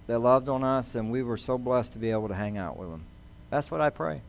They 0.07 0.17
loved 0.17 0.49
on 0.49 0.63
us, 0.63 0.95
and 0.95 1.11
we 1.11 1.23
were 1.23 1.37
so 1.37 1.59
blessed 1.59 1.95
to 1.95 1.99
be 1.99 2.11
able 2.11 2.29
to 2.29 2.35
hang 2.35 2.57
out 2.57 2.77
with 2.77 2.91
them. 2.91 3.05
That's 3.51 3.71
what 3.71 3.81
I 3.81 3.91
pray. 3.91 4.21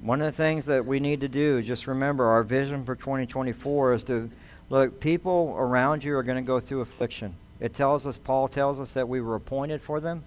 One 0.00 0.20
of 0.20 0.26
the 0.26 0.32
things 0.32 0.66
that 0.66 0.86
we 0.86 1.00
need 1.00 1.22
to 1.22 1.28
do, 1.28 1.60
just 1.62 1.86
remember, 1.86 2.26
our 2.26 2.44
vision 2.44 2.84
for 2.84 2.94
2024 2.94 3.94
is 3.94 4.04
to 4.04 4.30
look, 4.70 5.00
people 5.00 5.56
around 5.58 6.04
you 6.04 6.14
are 6.16 6.22
going 6.22 6.42
to 6.42 6.46
go 6.46 6.60
through 6.60 6.82
affliction. 6.82 7.34
It 7.60 7.74
tells 7.74 8.06
us, 8.06 8.18
Paul 8.18 8.48
tells 8.48 8.78
us 8.78 8.92
that 8.92 9.08
we 9.08 9.20
were 9.20 9.34
appointed 9.34 9.82
for 9.82 10.00
them. 10.00 10.24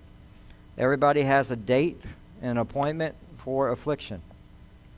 Everybody 0.77 1.21
has 1.21 1.51
a 1.51 1.55
date, 1.55 2.01
an 2.41 2.57
appointment 2.57 3.15
for 3.37 3.69
affliction. 3.69 4.21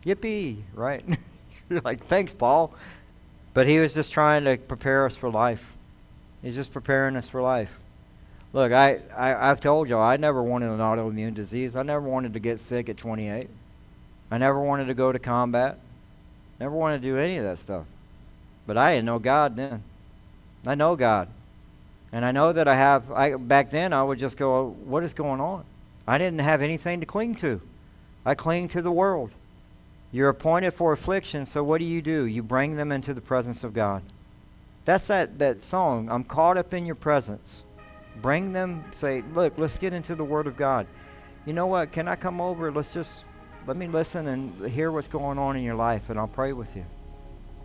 Yippee, 0.06 0.62
right? 0.74 1.04
You're 1.69 1.82
like, 1.82 2.08
thanks, 2.08 2.34
Paul. 2.34 2.74
But 3.54 3.67
he 3.67 3.80
was 3.80 3.93
just 3.93 4.12
trying 4.12 4.46
to 4.46 4.58
prepare 4.58 5.06
us 5.06 5.15
for 5.15 5.30
life. 5.30 5.74
He's 6.41 6.56
just 6.56 6.74
preparing 6.74 7.15
us 7.15 7.28
for 7.28 7.41
life. 7.41 7.80
Look, 8.52 8.72
I, 8.72 9.00
I, 9.15 9.50
I've 9.50 9.62
told 9.62 9.89
y'all, 9.89 10.04
I 10.04 10.17
never 10.17 10.43
wanted 10.43 10.72
an 10.72 10.80
autoimmune 10.80 11.34
disease. 11.34 11.76
I 11.76 11.84
never 11.84 12.08
wanted 12.08 12.34
to 12.34 12.39
get 12.39 12.60
sick 12.60 12.89
at 12.89 12.98
28. 12.98 13.50
I 14.30 14.38
never 14.38 14.60
wanted 14.60 14.86
to 14.86 14.93
go 14.93 15.12
to 15.12 15.19
combat. 15.19 15.80
Never 16.60 16.76
wanted 16.76 17.02
to 17.02 17.08
do 17.08 17.17
any 17.17 17.38
of 17.38 17.43
that 17.43 17.60
stuff. 17.60 17.86
But 18.67 18.78
I 18.78 18.93
didn't 18.93 19.06
know 19.06 19.19
God 19.19 19.56
then. 19.56 19.84
I 20.65 20.76
know 20.76 20.96
God. 20.96 21.30
And 22.13 22.23
I 22.23 22.32
know 22.32 22.54
that 22.54 22.67
I 22.67 22.76
have, 22.76 23.12
I, 23.12 23.36
back 23.36 23.71
then 23.71 23.91
I 23.91 24.04
would 24.04 24.19
just 24.19 24.38
go, 24.38 24.56
oh, 24.56 24.78
what 24.86 25.04
is 25.04 25.15
going 25.15 25.41
on? 25.41 25.65
I 26.08 26.19
didn't 26.19 26.39
have 26.39 26.62
anything 26.62 26.99
to 26.99 27.08
cling 27.08 27.34
to. 27.36 27.60
I 28.23 28.36
cling 28.36 28.67
to 28.69 28.84
the 28.84 28.91
world. 28.91 29.32
You're 30.12 30.30
appointed 30.30 30.76
for 30.76 30.93
affliction, 30.93 31.47
so 31.47 31.63
what 31.63 31.80
do 31.80 31.86
you 31.86 32.04
do? 32.04 32.26
You 32.26 32.43
bring 32.43 32.76
them 32.76 32.91
into 32.91 33.15
the 33.15 33.21
presence 33.21 33.63
of 33.63 33.73
God. 33.73 34.04
That's 34.86 35.08
that, 35.08 35.39
that 35.39 35.63
song, 35.63 36.08
I'm 36.08 36.23
caught 36.23 36.56
up 36.56 36.71
in 36.73 36.86
your 36.86 36.95
presence. 36.95 37.63
Bring 38.21 38.54
them, 38.54 38.86
say, 38.91 39.23
look, 39.34 39.58
let's 39.58 39.80
get 39.80 39.91
into 39.91 40.13
the 40.13 40.23
Word 40.23 40.45
of 40.45 40.56
God. 40.56 40.86
You 41.47 41.54
know 41.54 41.65
what? 41.65 41.91
Can 41.91 42.08
I 42.08 42.15
come 42.15 42.39
over? 42.39 42.71
Let's 42.71 42.93
just, 42.93 43.23
let 43.65 43.76
me 43.76 43.88
listen 43.88 44.28
and 44.28 44.69
hear 44.69 44.91
what's 44.91 45.08
going 45.08 45.39
on 45.39 45.58
in 45.58 45.63
your 45.63 45.76
life, 45.76 46.12
and 46.12 46.19
I'll 46.19 46.28
pray 46.28 46.54
with 46.54 46.76
you. 46.76 46.86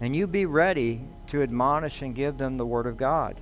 And 0.00 0.16
you 0.16 0.26
be 0.26 0.46
ready 0.46 1.02
to 1.26 1.42
admonish 1.42 2.00
and 2.00 2.14
give 2.14 2.38
them 2.38 2.56
the 2.56 2.64
Word 2.64 2.86
of 2.86 2.96
God. 2.96 3.38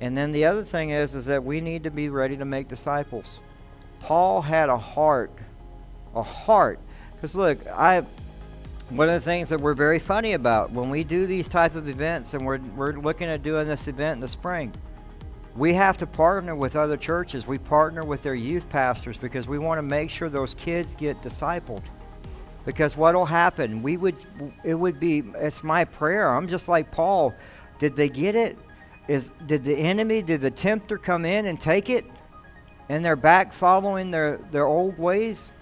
And 0.00 0.16
then 0.16 0.32
the 0.32 0.44
other 0.44 0.64
thing 0.64 0.90
is, 0.90 1.14
is 1.14 1.26
that 1.26 1.42
we 1.42 1.60
need 1.60 1.84
to 1.84 1.90
be 1.90 2.08
ready 2.08 2.36
to 2.36 2.44
make 2.44 2.68
disciples. 2.68 3.40
Paul 4.00 4.42
had 4.42 4.68
a 4.68 4.78
heart, 4.78 5.32
a 6.14 6.22
heart 6.22 6.78
because 7.18 7.34
look, 7.34 7.66
I 7.66 8.04
one 8.90 9.08
of 9.08 9.14
the 9.14 9.20
things 9.20 9.48
that 9.50 9.60
we're 9.60 9.74
very 9.74 9.98
funny 9.98 10.32
about 10.32 10.70
when 10.70 10.88
we 10.88 11.04
do 11.04 11.26
these 11.26 11.48
type 11.48 11.74
of 11.74 11.88
events, 11.88 12.34
and 12.34 12.46
we're 12.46 12.58
we're 12.76 12.92
looking 12.92 13.28
at 13.28 13.42
doing 13.42 13.66
this 13.66 13.88
event 13.88 14.16
in 14.16 14.20
the 14.20 14.28
spring, 14.28 14.72
we 15.56 15.74
have 15.74 15.98
to 15.98 16.06
partner 16.06 16.54
with 16.54 16.76
other 16.76 16.96
churches. 16.96 17.46
We 17.46 17.58
partner 17.58 18.04
with 18.04 18.22
their 18.22 18.34
youth 18.36 18.68
pastors 18.68 19.18
because 19.18 19.48
we 19.48 19.58
want 19.58 19.78
to 19.78 19.82
make 19.82 20.10
sure 20.10 20.28
those 20.28 20.54
kids 20.54 20.94
get 20.94 21.20
discipled. 21.20 21.82
Because 22.64 22.96
what 22.96 23.14
will 23.14 23.26
happen? 23.26 23.82
We 23.82 23.96
would 23.96 24.16
it 24.62 24.74
would 24.74 25.00
be 25.00 25.24
it's 25.34 25.64
my 25.64 25.84
prayer. 25.84 26.28
I'm 26.28 26.46
just 26.46 26.68
like 26.68 26.90
Paul. 26.90 27.34
Did 27.78 27.96
they 27.96 28.08
get 28.08 28.36
it? 28.36 28.56
Is 29.08 29.30
did 29.46 29.64
the 29.64 29.74
enemy, 29.74 30.22
did 30.22 30.42
the 30.42 30.50
tempter 30.50 30.98
come 30.98 31.24
in 31.24 31.46
and 31.46 31.58
take 31.58 31.88
it? 31.88 32.04
And 32.90 33.04
they're 33.04 33.16
back 33.16 33.52
following 33.52 34.10
their, 34.10 34.38
their 34.50 34.66
old 34.66 34.98
ways? 34.98 35.52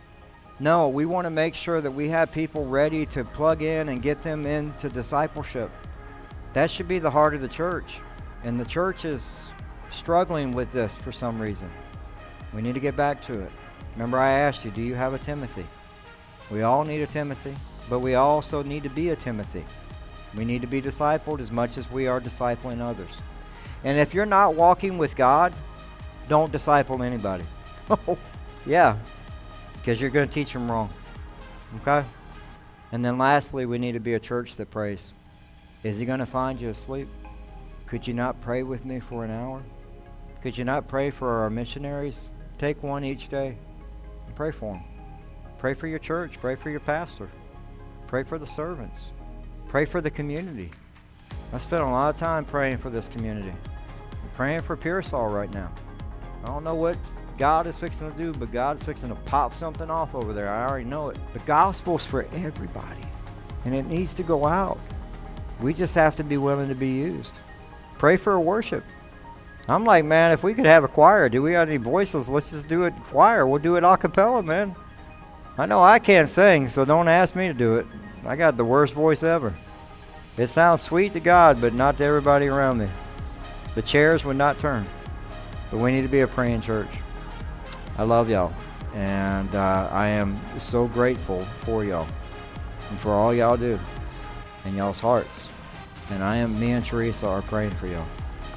No, 0.59 0.89
we 0.89 1.07
want 1.07 1.27
to 1.27 1.31
make 1.31 1.55
sure 1.55 1.81
that 1.81 1.91
we 1.91 2.09
have 2.09 2.33
people 2.33 2.67
ready 2.67 3.07
to 3.07 3.25
plug 3.25 3.63
in 3.63 3.89
and 3.89 4.03
get 4.03 4.23
them 4.23 4.47
into 4.47 4.89
discipleship. 4.89 5.71
That 6.55 6.71
should 6.71 6.89
be 6.89 6.99
the 6.99 7.11
heart 7.11 7.35
of 7.35 7.41
the 7.41 7.49
church. 7.49 8.01
And 8.43 8.59
the 8.59 8.65
church 8.65 9.05
is 9.05 9.49
struggling 9.91 10.53
with 10.53 10.73
this 10.73 10.95
for 10.95 11.13
some 11.13 11.41
reason. 11.41 11.71
We 12.55 12.63
need 12.63 12.75
to 12.75 12.81
get 12.81 12.97
back 12.97 13.21
to 13.23 13.39
it. 13.39 13.51
Remember, 13.95 14.19
I 14.19 14.31
asked 14.31 14.65
you, 14.65 14.71
do 14.71 14.83
you 14.83 14.95
have 14.95 15.15
a 15.15 15.19
Timothy? 15.19 15.67
We 16.51 16.63
all 16.63 16.85
need 16.85 17.03
a 17.03 17.07
Timothy, 17.07 17.55
but 17.91 18.01
we 18.01 18.15
also 18.15 18.63
need 18.63 18.83
to 18.85 18.89
be 18.89 19.11
a 19.11 19.17
Timothy. 19.17 19.65
We 20.37 20.45
need 20.45 20.61
to 20.61 20.67
be 20.67 20.81
discipled 20.81 21.41
as 21.41 21.51
much 21.51 21.77
as 21.77 21.91
we 21.91 22.07
are 22.07 22.21
discipling 22.21 22.81
others. 22.81 23.11
And 23.87 24.01
if 24.01 24.13
you're 24.13 24.27
not 24.27 24.57
walking 24.57 24.99
with 24.99 25.15
God, 25.15 25.55
don't 26.29 26.51
disciple 26.51 27.03
anybody. 27.03 27.45
Oh, 27.89 28.19
yeah, 28.67 28.97
because 29.75 30.01
you're 30.01 30.11
going 30.11 30.27
to 30.27 30.35
teach 30.35 30.53
them 30.53 30.69
wrong. 30.69 30.91
Okay? 31.77 32.05
And 32.91 33.05
then 33.05 33.17
lastly, 33.17 33.65
we 33.65 33.79
need 33.79 33.93
to 33.93 34.01
be 34.01 34.15
a 34.15 34.19
church 34.19 34.57
that 34.57 34.73
prays. 34.73 35.13
Is 35.85 35.99
he 35.99 36.05
going 36.05 36.19
to 36.19 36.27
find 36.27 36.61
you 36.61 36.71
asleep? 36.71 37.07
Could 37.87 38.09
you 38.09 38.13
not 38.13 38.41
pray 38.41 38.65
with 38.65 38.85
me 38.85 38.99
for 38.99 39.25
an 39.25 39.31
hour? 39.31 39.63
Could 40.43 40.59
you 40.59 40.65
not 40.65 40.89
pray 40.89 41.11
for 41.11 41.31
our 41.43 41.49
missionaries? 41.49 42.31
Take 42.59 42.83
one 42.83 43.05
each 43.05 43.29
day 43.29 43.57
and 44.27 44.35
pray 44.35 44.51
for 44.51 44.73
them. 44.73 44.83
Pray 45.59 45.75
for 45.75 45.87
your 45.87 46.01
church. 46.01 46.41
Pray 46.41 46.57
for 46.57 46.71
your 46.71 46.81
pastor. 46.81 47.31
Pray 48.09 48.25
for 48.25 48.37
the 48.37 48.47
servants. 48.49 49.13
Pray 49.69 49.85
for 49.85 50.01
the 50.01 50.11
community. 50.11 50.73
I 51.53 51.59
spent 51.59 51.83
a 51.83 51.87
lot 51.87 52.13
of 52.13 52.17
time 52.19 52.45
praying 52.45 52.79
for 52.79 52.91
this 52.91 53.07
community. 53.07 53.53
Praying 54.37 54.61
for 54.61 54.77
Pearsall 54.77 55.29
right 55.29 55.53
now. 55.55 55.73
I 56.45 56.49
don't 56.49 56.63
know 56.63 56.75
what 56.75 56.99
God 57.39 57.67
is 57.67 57.79
fixing 57.79 58.13
to 58.13 58.17
do, 58.19 58.35
but 58.35 58.53
God 58.53 58.77
is 58.77 58.83
fixing 58.83 59.09
to 59.09 59.15
pop 59.15 59.55
something 59.55 59.91
off 59.91 60.15
over 60.15 60.35
there. 60.35 60.51
I 60.51 60.69
already 60.69 60.85
know 60.85 61.09
it. 61.09 61.19
The 61.33 61.39
gospel's 61.41 62.05
for 62.05 62.27
everybody, 62.35 63.01
and 63.65 63.75
it 63.75 63.87
needs 63.87 64.13
to 64.13 64.23
go 64.23 64.47
out. 64.47 64.79
We 65.63 65.73
just 65.73 65.95
have 65.95 66.17
to 66.17 66.23
be 66.23 66.37
willing 66.37 66.69
to 66.69 66.75
be 66.75 66.89
used. 66.89 67.39
Pray 67.97 68.19
for 68.19 68.39
worship. 68.39 68.85
I'm 69.69 69.87
like, 69.87 70.05
man, 70.05 70.33
if 70.33 70.43
we 70.43 70.53
could 70.53 70.67
have 70.67 70.85
a 70.85 70.89
choir, 70.89 71.31
do 71.31 71.41
we 71.41 71.55
have 71.55 71.69
any 71.69 71.79
voices? 71.79 72.29
Let's 72.29 72.51
just 72.51 72.69
do 72.69 72.85
it 72.85 72.93
choir. 73.05 73.47
We'll 73.47 73.63
do 73.63 73.77
it 73.77 73.85
a 73.85 73.97
cappella, 73.97 74.43
man. 74.43 74.77
I 75.57 75.65
know 75.65 75.81
I 75.81 75.99
can't 75.99 76.29
sing, 76.29 76.69
so 76.69 76.85
don't 76.85 77.09
ask 77.09 77.35
me 77.35 77.49
to 77.49 77.55
do 77.55 77.77
it. 77.77 77.87
I 78.27 78.37
got 78.37 78.59
the 78.59 78.67
worst 78.67 78.93
voice 78.93 79.23
ever. 79.23 79.55
It 80.37 80.49
sounds 80.49 80.83
sweet 80.83 81.15
to 81.15 81.21
God, 81.21 81.59
but 81.59 81.73
not 81.73 81.97
to 81.97 82.05
everybody 82.05 82.49
around 82.49 82.77
me. 82.79 82.89
The 83.77 83.83
chairs 83.83 84.25
would 84.25 84.39
not 84.39 84.59
turn. 84.59 84.87
But 85.71 85.79
we 85.79 85.93
need 85.93 86.01
to 86.03 86.09
be 86.09 86.21
a 86.21 86.27
praying 86.27 86.63
church. 86.63 86.89
I 87.99 88.05
love 88.05 88.31
y'all. 88.31 88.53
And 88.95 89.55
uh, 89.55 89.91
I 89.93 90.09
am 90.09 90.41
so 90.59 90.89
grateful 90.89 91.45
for 91.61 91.85
y'all 91.85 92.09
and 92.89 92.99
for 92.99 93.11
all 93.13 93.35
y'all 93.35 93.59
do 93.59 93.79
and 94.65 94.75
y'all's 94.75 94.99
hearts. 94.99 95.51
And 96.11 96.25
I 96.25 96.37
am, 96.37 96.59
me 96.59 96.73
and 96.73 96.85
Teresa 96.85 97.27
are 97.29 97.43
praying 97.43 97.73
for 97.73 97.87
y'all. 97.87 98.07